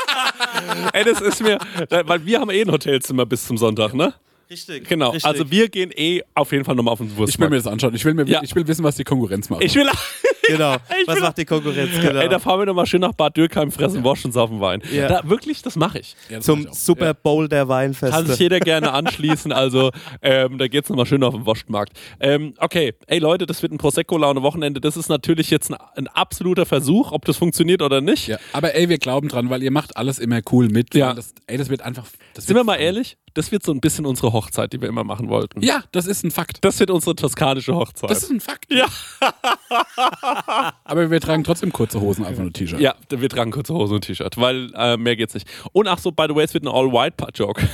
Ey, 0.94 1.04
das 1.04 1.20
ist 1.20 1.42
mir, 1.42 1.58
weil 1.90 2.24
wir 2.28 2.40
haben 2.40 2.52
eh 2.52 2.62
ein 2.62 2.72
Hotelzimmer 2.72 3.26
bis 3.26 3.48
zum 3.48 3.58
Sonntag, 3.58 3.96
ne? 3.96 4.14
Richtig. 4.50 4.88
Genau, 4.88 5.10
richtig. 5.12 5.26
also 5.26 5.50
wir 5.50 5.70
gehen 5.70 5.92
eh 5.96 6.22
auf 6.36 6.52
jeden 6.52 6.64
Fall 6.66 6.76
nochmal 6.76 6.94
auf 6.94 7.00
den 7.00 7.10
Ich 7.28 7.40
will 7.40 7.50
mir 7.50 7.56
das 7.58 7.68
anschauen. 7.68 7.96
Ich 7.96 8.06
will, 8.06 8.14
mir, 8.14 8.26
Ja. 8.28 8.42
ich 8.44 8.54
will 8.56 8.68
wissen, 8.68 8.84
was 8.84 8.96
die 8.96 9.04
Konkurrenz 9.04 9.50
macht. 9.50 9.64
Ich 9.64 9.74
will, 9.76 9.90
genau. 10.48 10.76
Ich 11.02 11.08
Was 11.08 11.16
will- 11.16 11.22
macht 11.24 11.38
die 11.38 11.46
Konkurrenz? 11.46 11.92
Genau. 12.00 12.20
ey, 12.20 12.30
da 12.30 12.40
fahren 12.40 12.60
wir 12.60 12.66
nochmal 12.66 12.86
schön 12.86 13.02
nach 13.02 13.14
Bad 13.14 13.36
Dürkheim, 13.36 13.72
fressen 13.72 14.04
Wasch 14.04 14.24
und 14.26 14.32
saufen 14.32 14.60
Wein. 14.62 14.82
Ja. 14.92 15.08
Da, 15.08 15.30
wirklich, 15.30 15.62
das 15.62 15.76
mache 15.76 16.00
ich. 16.00 16.16
Ja, 16.30 16.38
das 16.38 16.46
Zum 16.46 16.64
mach 16.64 16.72
ich. 16.72 16.78
Super 16.78 17.14
Bowl 17.14 17.48
der 17.50 17.62
Kann 17.62 17.70
Weinfeste. 17.70 18.26
sich 18.28 18.40
jeder 18.40 18.60
gerne 18.60 18.92
anschließen, 18.94 19.52
also 19.52 19.92
ähm, 20.22 20.58
da 20.58 20.68
geht's 20.68 20.90
nochmal 20.90 21.06
schön 21.06 21.24
auf 21.24 21.34
den 21.34 21.46
Wurstmarkt. 21.46 21.94
Ähm, 22.20 22.54
okay, 22.60 22.94
ey 23.08 23.20
Leute, 23.20 23.46
das 23.46 23.62
wird 23.64 23.72
ein 23.72 23.78
Prosecco-Laune-Wochenende. 23.78 24.80
Das 24.82 24.98
ist 24.98 25.10
natürlich 25.10 25.50
jetzt 25.50 25.72
ein, 25.72 25.78
ein 25.96 26.08
absoluter 26.08 26.66
Versuch, 26.66 27.12
ob 27.12 27.26
das 27.26 27.38
funktioniert 27.38 27.82
oder 27.82 28.02
nicht. 28.02 28.28
Ja, 28.28 28.38
aber 28.52 28.76
ey, 28.76 28.88
wir 28.90 28.98
glauben 28.98 29.30
dran, 29.30 29.50
weil 29.50 29.64
ihr 29.64 29.72
macht 29.72 29.98
alles 29.98 30.20
immer 30.20 30.42
cool 30.52 30.68
mit. 30.70 30.94
Ja. 30.96 31.14
Das, 31.14 31.34
ey, 31.48 31.58
das 31.58 31.70
wird 31.70 31.82
einfach. 31.82 32.06
Das 32.34 32.46
Sind 32.46 32.56
wird 32.56 32.66
wir 32.66 32.72
mal 32.72 32.76
fun. 32.78 32.84
ehrlich? 32.86 33.18
Das 33.34 33.52
wird 33.52 33.64
so 33.64 33.72
ein 33.72 33.80
bisschen 33.82 34.06
unsere 34.06 34.32
Hochzeit, 34.34 34.74
die 34.74 34.82
wir 34.82 34.88
immer 34.90 35.04
machen 35.04 35.28
wollten. 35.30 35.62
Ja, 35.62 35.84
das 35.92 36.06
ist 36.06 36.24
ein 36.24 36.32
Fakt. 36.32 36.60
Das 36.62 36.80
wird 36.80 36.92
unsere 36.92 37.16
toskanische 37.16 37.74
Hochzeit. 37.76 38.10
Das 38.10 38.24
ist 38.24 38.32
ein 38.32 38.40
Fakt. 38.40 38.72
ja. 38.72 38.86
Aber 40.84 41.10
wir 41.10 41.20
tragen 41.20 41.44
trotzdem 41.44 41.74
kurze 41.74 42.00
Hosen, 42.00 42.26
einfach 42.26 42.44
nur 42.44 42.54
T-Shirt. 42.54 42.80
ja, 42.80 42.96
wir 43.10 43.30
tragen 43.30 43.52
kurze 43.52 43.74
Hose 43.74 43.96
und 43.96 44.02
T-Shirt, 44.02 44.38
weil 44.38 44.72
äh, 44.76 44.98
mehr 44.98 45.16
geht's 45.16 45.34
nicht. 45.34 45.48
Und 45.72 45.88
ach 45.88 45.98
so, 45.98 46.12
by 46.12 46.26
the 46.28 46.36
way, 46.36 46.44
es 46.44 46.54
wird 46.54 46.64
ein 46.64 46.68
All-White-Joke. 46.68 47.62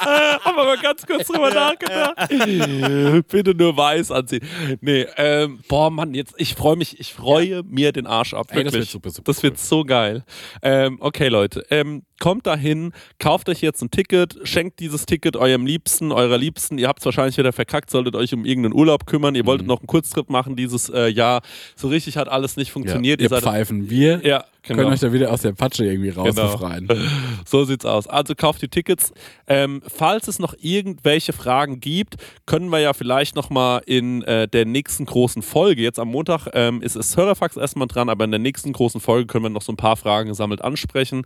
Haben 0.00 0.56
wir 0.56 0.64
mal 0.64 0.78
ganz 0.78 1.06
kurz 1.06 1.26
drüber 1.26 1.50
nachgedacht. 1.50 3.26
Bitte 3.28 3.54
nur 3.54 3.76
weiß 3.76 4.10
anziehen. 4.10 4.46
Nee, 4.80 5.06
ähm, 5.16 5.60
boah, 5.68 5.90
Mann, 5.90 6.14
jetzt, 6.14 6.34
ich 6.38 6.54
freue 6.54 6.76
mich, 6.76 6.98
ich 7.00 7.12
freue 7.12 7.62
mir 7.64 7.92
den 7.92 8.06
Arsch 8.06 8.34
ab. 8.34 8.46
Ey, 8.50 8.64
das 8.64 8.72
Wirklich. 8.72 8.80
wird 8.80 8.88
super, 8.90 9.10
super 9.10 9.24
Das 9.32 9.42
wird 9.42 9.58
so 9.58 9.84
geil. 9.84 10.24
Ähm, 10.62 10.98
okay, 11.00 11.28
Leute, 11.28 11.64
ähm, 11.70 12.02
kommt 12.20 12.46
dahin, 12.46 12.92
kauft 13.18 13.48
euch 13.48 13.60
jetzt 13.62 13.82
ein 13.82 13.90
Ticket, 13.90 14.38
schenkt 14.44 14.78
dieses 14.78 15.06
Ticket 15.06 15.36
eurem 15.36 15.66
Liebsten, 15.66 16.12
eurer 16.12 16.38
Liebsten. 16.38 16.78
Ihr 16.78 16.86
habt 16.86 17.00
es 17.00 17.04
wahrscheinlich 17.06 17.36
wieder 17.36 17.52
verkackt, 17.52 17.90
solltet 17.90 18.14
euch 18.14 18.32
um 18.32 18.44
irgendeinen 18.44 18.74
Urlaub 18.74 19.06
kümmern. 19.06 19.34
Ihr 19.34 19.42
Mhm. 19.42 19.46
wolltet 19.48 19.66
noch 19.66 19.80
einen 19.80 19.88
Kurztrip 19.88 20.30
machen 20.30 20.54
dieses 20.54 20.88
äh, 20.88 21.08
Jahr. 21.08 21.42
So 21.74 21.88
richtig 21.88 22.16
hat 22.16 22.28
alles 22.28 22.56
nicht 22.56 22.68
Ja. 22.68 22.72
funktioniert. 22.74 23.20
Ihr 23.20 23.28
seid- 23.28 23.42
Pfeifen. 23.42 23.90
Wir 23.90 24.20
ja, 24.24 24.44
können 24.62 24.80
genau. 24.80 24.90
euch 24.90 25.00
da 25.00 25.12
wieder 25.12 25.32
aus 25.32 25.42
der 25.42 25.52
Patsche 25.52 25.84
irgendwie 25.84 26.10
raus 26.10 26.34
Genau. 26.34 26.50
So 27.46 27.64
sieht's 27.64 27.84
aus. 27.84 28.06
Also 28.06 28.34
kauft 28.34 28.62
die 28.62 28.68
Tickets. 28.68 29.12
Ähm, 29.46 29.82
falls 29.86 30.28
es 30.28 30.38
noch 30.38 30.54
irgendwelche 30.60 31.32
Fragen 31.32 31.80
gibt, 31.80 32.16
können 32.46 32.68
wir 32.70 32.78
ja 32.78 32.92
vielleicht 32.92 33.34
nochmal 33.34 33.82
in 33.86 34.22
äh, 34.22 34.46
der 34.46 34.66
nächsten 34.66 35.06
großen 35.06 35.42
Folge, 35.42 35.82
jetzt 35.82 35.98
am 35.98 36.08
Montag 36.08 36.48
ähm, 36.52 36.82
ist 36.82 36.96
es 36.96 37.16
Hörerfax 37.16 37.56
erstmal 37.56 37.88
dran, 37.88 38.08
aber 38.08 38.24
in 38.24 38.30
der 38.30 38.40
nächsten 38.40 38.72
großen 38.72 39.00
Folge 39.00 39.26
können 39.26 39.44
wir 39.44 39.50
noch 39.50 39.62
so 39.62 39.72
ein 39.72 39.76
paar 39.76 39.96
Fragen 39.96 40.28
gesammelt 40.28 40.62
ansprechen, 40.62 41.24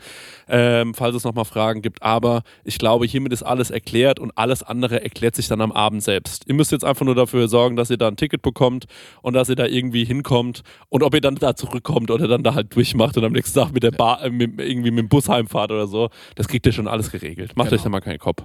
ähm, 0.48 0.94
falls 0.94 1.16
es 1.16 1.24
nochmal 1.24 1.44
Fragen 1.44 1.82
gibt. 1.82 2.02
Aber 2.02 2.42
ich 2.64 2.78
glaube, 2.78 3.06
hiermit 3.06 3.32
ist 3.32 3.42
alles 3.42 3.70
erklärt 3.70 4.18
und 4.20 4.32
alles 4.36 4.62
andere 4.62 5.02
erklärt 5.02 5.34
sich 5.34 5.48
dann 5.48 5.60
am 5.60 5.72
Abend 5.72 6.02
selbst. 6.02 6.44
Ihr 6.46 6.54
müsst 6.54 6.72
jetzt 6.72 6.84
einfach 6.84 7.04
nur 7.04 7.14
dafür 7.14 7.48
sorgen, 7.48 7.76
dass 7.76 7.90
ihr 7.90 7.96
da 7.96 8.08
ein 8.08 8.16
Ticket 8.16 8.42
bekommt 8.42 8.86
und 9.22 9.34
dass 9.34 9.48
ihr 9.48 9.56
da 9.56 9.66
irgendwie 9.66 10.04
hinkommt 10.04 10.62
und 10.88 11.02
ob 11.02 11.14
ihr 11.14 11.20
dann 11.20 11.34
da 11.34 11.56
zurückkommt 11.56 12.10
oder 12.10 12.28
dann 12.28 12.42
da 12.42 12.54
halt 12.54 12.74
durchmacht 12.74 13.16
und 13.24 13.28
am 13.28 13.32
nächsten 13.32 13.58
Tag 13.58 13.72
mit 13.72 13.82
der 13.82 13.90
Bar, 13.90 14.22
äh, 14.24 14.30
mit, 14.30 14.60
irgendwie 14.60 14.90
mit 14.90 15.00
dem 15.04 15.08
Bus 15.08 15.28
heimfahrt 15.28 15.70
oder 15.70 15.86
so. 15.86 16.10
Das 16.36 16.46
kriegt 16.48 16.64
ihr 16.66 16.72
schon 16.72 16.86
alles 16.88 17.10
geregelt. 17.10 17.56
Macht 17.56 17.70
Genau. 17.70 17.78
euch 17.80 17.82
da 17.84 17.88
mal 17.88 18.00
keinen 18.00 18.18
Kopf. 18.18 18.42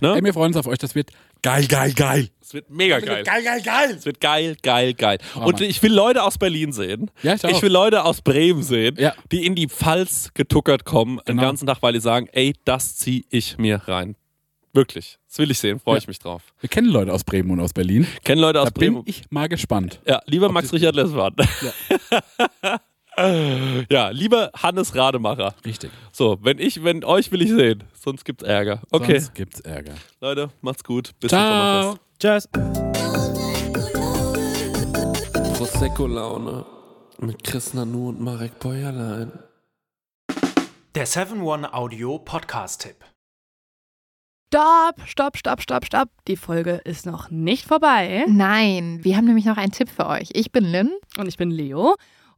Ne? 0.00 0.14
Ey, 0.16 0.24
wir 0.24 0.32
freuen 0.32 0.48
uns 0.48 0.56
auf 0.56 0.66
euch. 0.66 0.78
Das 0.78 0.94
wird 0.94 1.10
geil, 1.42 1.66
geil, 1.66 1.92
geil. 1.94 2.28
Es 2.40 2.52
wird 2.52 2.68
mega 2.70 2.98
geil. 3.00 3.22
Geil, 3.24 3.42
geil, 3.44 3.62
geil. 3.62 3.94
Es 3.96 4.04
wird 4.04 4.20
geil, 4.20 4.56
geil, 4.62 4.92
geil. 4.94 5.18
Oh, 5.36 5.40
und 5.44 5.60
Mann. 5.60 5.62
ich 5.70 5.82
will 5.82 5.92
Leute 5.92 6.22
aus 6.22 6.36
Berlin 6.38 6.72
sehen. 6.72 7.10
Ja, 7.22 7.34
ich 7.34 7.44
auch. 7.44 7.62
will 7.62 7.70
Leute 7.72 8.04
aus 8.04 8.20
Bremen 8.22 8.62
sehen, 8.62 8.96
Ja. 8.98 9.14
die 9.30 9.46
in 9.46 9.54
die 9.54 9.68
Pfalz 9.68 10.30
getuckert 10.34 10.84
kommen 10.84 11.18
den 11.28 11.36
Genau. 11.36 11.42
ganzen 11.42 11.66
Tag, 11.66 11.78
weil 11.82 11.92
die 11.92 12.00
sagen, 12.00 12.28
ey, 12.32 12.54
das 12.64 12.96
zieh 12.96 13.24
ich 13.30 13.56
mir 13.58 13.76
rein. 13.86 14.16
Wirklich. 14.72 15.18
Das 15.28 15.38
will 15.38 15.50
ich 15.52 15.58
sehen, 15.58 15.78
freue 15.78 15.94
Ja. 15.94 15.98
ich 15.98 16.08
mich 16.08 16.18
drauf. 16.18 16.42
Wir 16.60 16.68
kennen 16.68 16.88
Leute 16.88 17.12
aus 17.12 17.22
Bremen 17.22 17.50
und 17.52 17.60
aus 17.60 17.72
Berlin. 17.72 18.06
Kennen 18.24 18.40
Leute 18.40 18.60
aus 18.60 18.72
Da 18.72 18.78
bin 18.80 18.94
Bremen. 18.94 19.04
ich 19.06 19.22
mal 19.30 19.48
gespannt. 19.48 20.00
Ja, 20.06 20.20
lieber 20.26 20.50
Max 20.50 20.72
Richard 20.72 20.96
Lessmann. 20.96 21.34
Ja, 22.62 22.80
lieber 23.16 24.50
Hannes 24.56 24.94
Rademacher. 24.94 25.54
Richtig. 25.64 25.90
So, 26.12 26.38
wenn 26.42 26.58
ich, 26.58 26.82
wenn 26.82 27.04
euch 27.04 27.30
will 27.32 27.42
ich 27.42 27.50
sehen, 27.50 27.84
sonst 27.94 28.24
gibt's 28.24 28.42
Ärger. 28.42 28.80
Okay, 28.90 29.18
Sonst 29.18 29.34
gibt's 29.34 29.60
Ärger. 29.60 29.94
Leute, 30.20 30.50
macht's 30.60 30.82
gut. 30.84 31.10
Bis 31.20 31.30
Ciao. 31.30 31.96
Tschüss. 32.18 32.48
Prosecco-Laune 35.56 36.66
mit 37.20 37.44
Chris 37.44 37.74
Nanu 37.74 38.08
und 38.08 38.20
Marek 38.20 38.58
Bäuerlein. 38.58 39.32
Der 40.94 41.06
7-One-Audio-Podcast-Tipp. 41.06 42.96
Stopp, 44.48 45.00
stopp, 45.06 45.36
stopp, 45.36 45.60
stopp, 45.62 45.84
stopp. 45.84 46.08
Die 46.28 46.36
Folge 46.36 46.80
ist 46.84 47.06
noch 47.06 47.28
nicht 47.30 47.66
vorbei. 47.66 48.24
Nein, 48.28 49.00
wir 49.02 49.16
haben 49.16 49.24
nämlich 49.24 49.46
noch 49.46 49.56
einen 49.56 49.72
Tipp 49.72 49.88
für 49.88 50.06
euch. 50.06 50.28
Ich 50.32 50.52
bin 50.52 50.64
Lynn. 50.64 50.92
Und 51.16 51.26
ich 51.26 51.36
bin 51.36 51.50
Leo. 51.50 51.96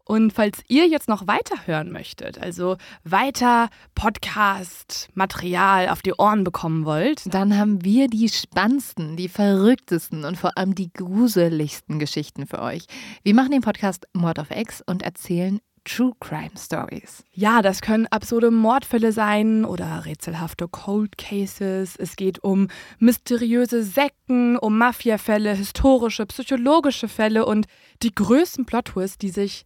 Und 0.08 0.32
falls 0.32 0.62
ihr 0.68 0.86
jetzt 0.86 1.08
noch 1.08 1.26
weiterhören 1.26 1.90
möchtet, 1.90 2.40
also 2.40 2.76
weiter 3.02 3.68
Podcast-Material 3.96 5.88
auf 5.88 6.00
die 6.00 6.14
Ohren 6.14 6.44
bekommen 6.44 6.84
wollt, 6.84 7.22
Dann 7.34 7.58
haben 7.58 7.84
wir 7.84 8.06
die 8.06 8.28
spannendsten, 8.28 9.16
die 9.16 9.28
verrücktesten 9.28 10.24
und 10.24 10.38
vor 10.38 10.56
allem 10.56 10.76
die 10.76 10.92
gruseligsten 10.92 11.98
Geschichten 11.98 12.46
für 12.46 12.60
euch. 12.62 12.84
Wir 13.24 13.34
machen 13.34 13.50
den 13.50 13.62
Podcast 13.62 14.06
Mord 14.12 14.38
of 14.38 14.52
X 14.52 14.80
und 14.86 15.02
erzählen 15.02 15.58
True 15.84 16.12
Crime 16.20 16.50
Stories. 16.56 17.22
ja, 17.32 17.62
das 17.62 17.80
können 17.80 18.06
absurde 18.08 18.50
Mordfälle 18.50 19.12
sein 19.12 19.64
oder 19.64 20.04
rätselhafte 20.04 20.66
Cold 20.68 21.18
Cases. 21.18 21.94
Es 21.96 22.16
geht 22.16 22.42
um 22.42 22.68
mysteriöse 22.98 23.82
Sekten, 23.84 24.56
um 24.56 24.78
Mafiafälle, 24.78 25.54
historische, 25.54 26.26
psychologische 26.26 27.08
Fälle 27.08 27.44
und 27.46 27.66
die 28.02 28.14
größten 28.14 28.66
Plot-Twists, 28.66 29.18
die 29.18 29.30
sich 29.30 29.65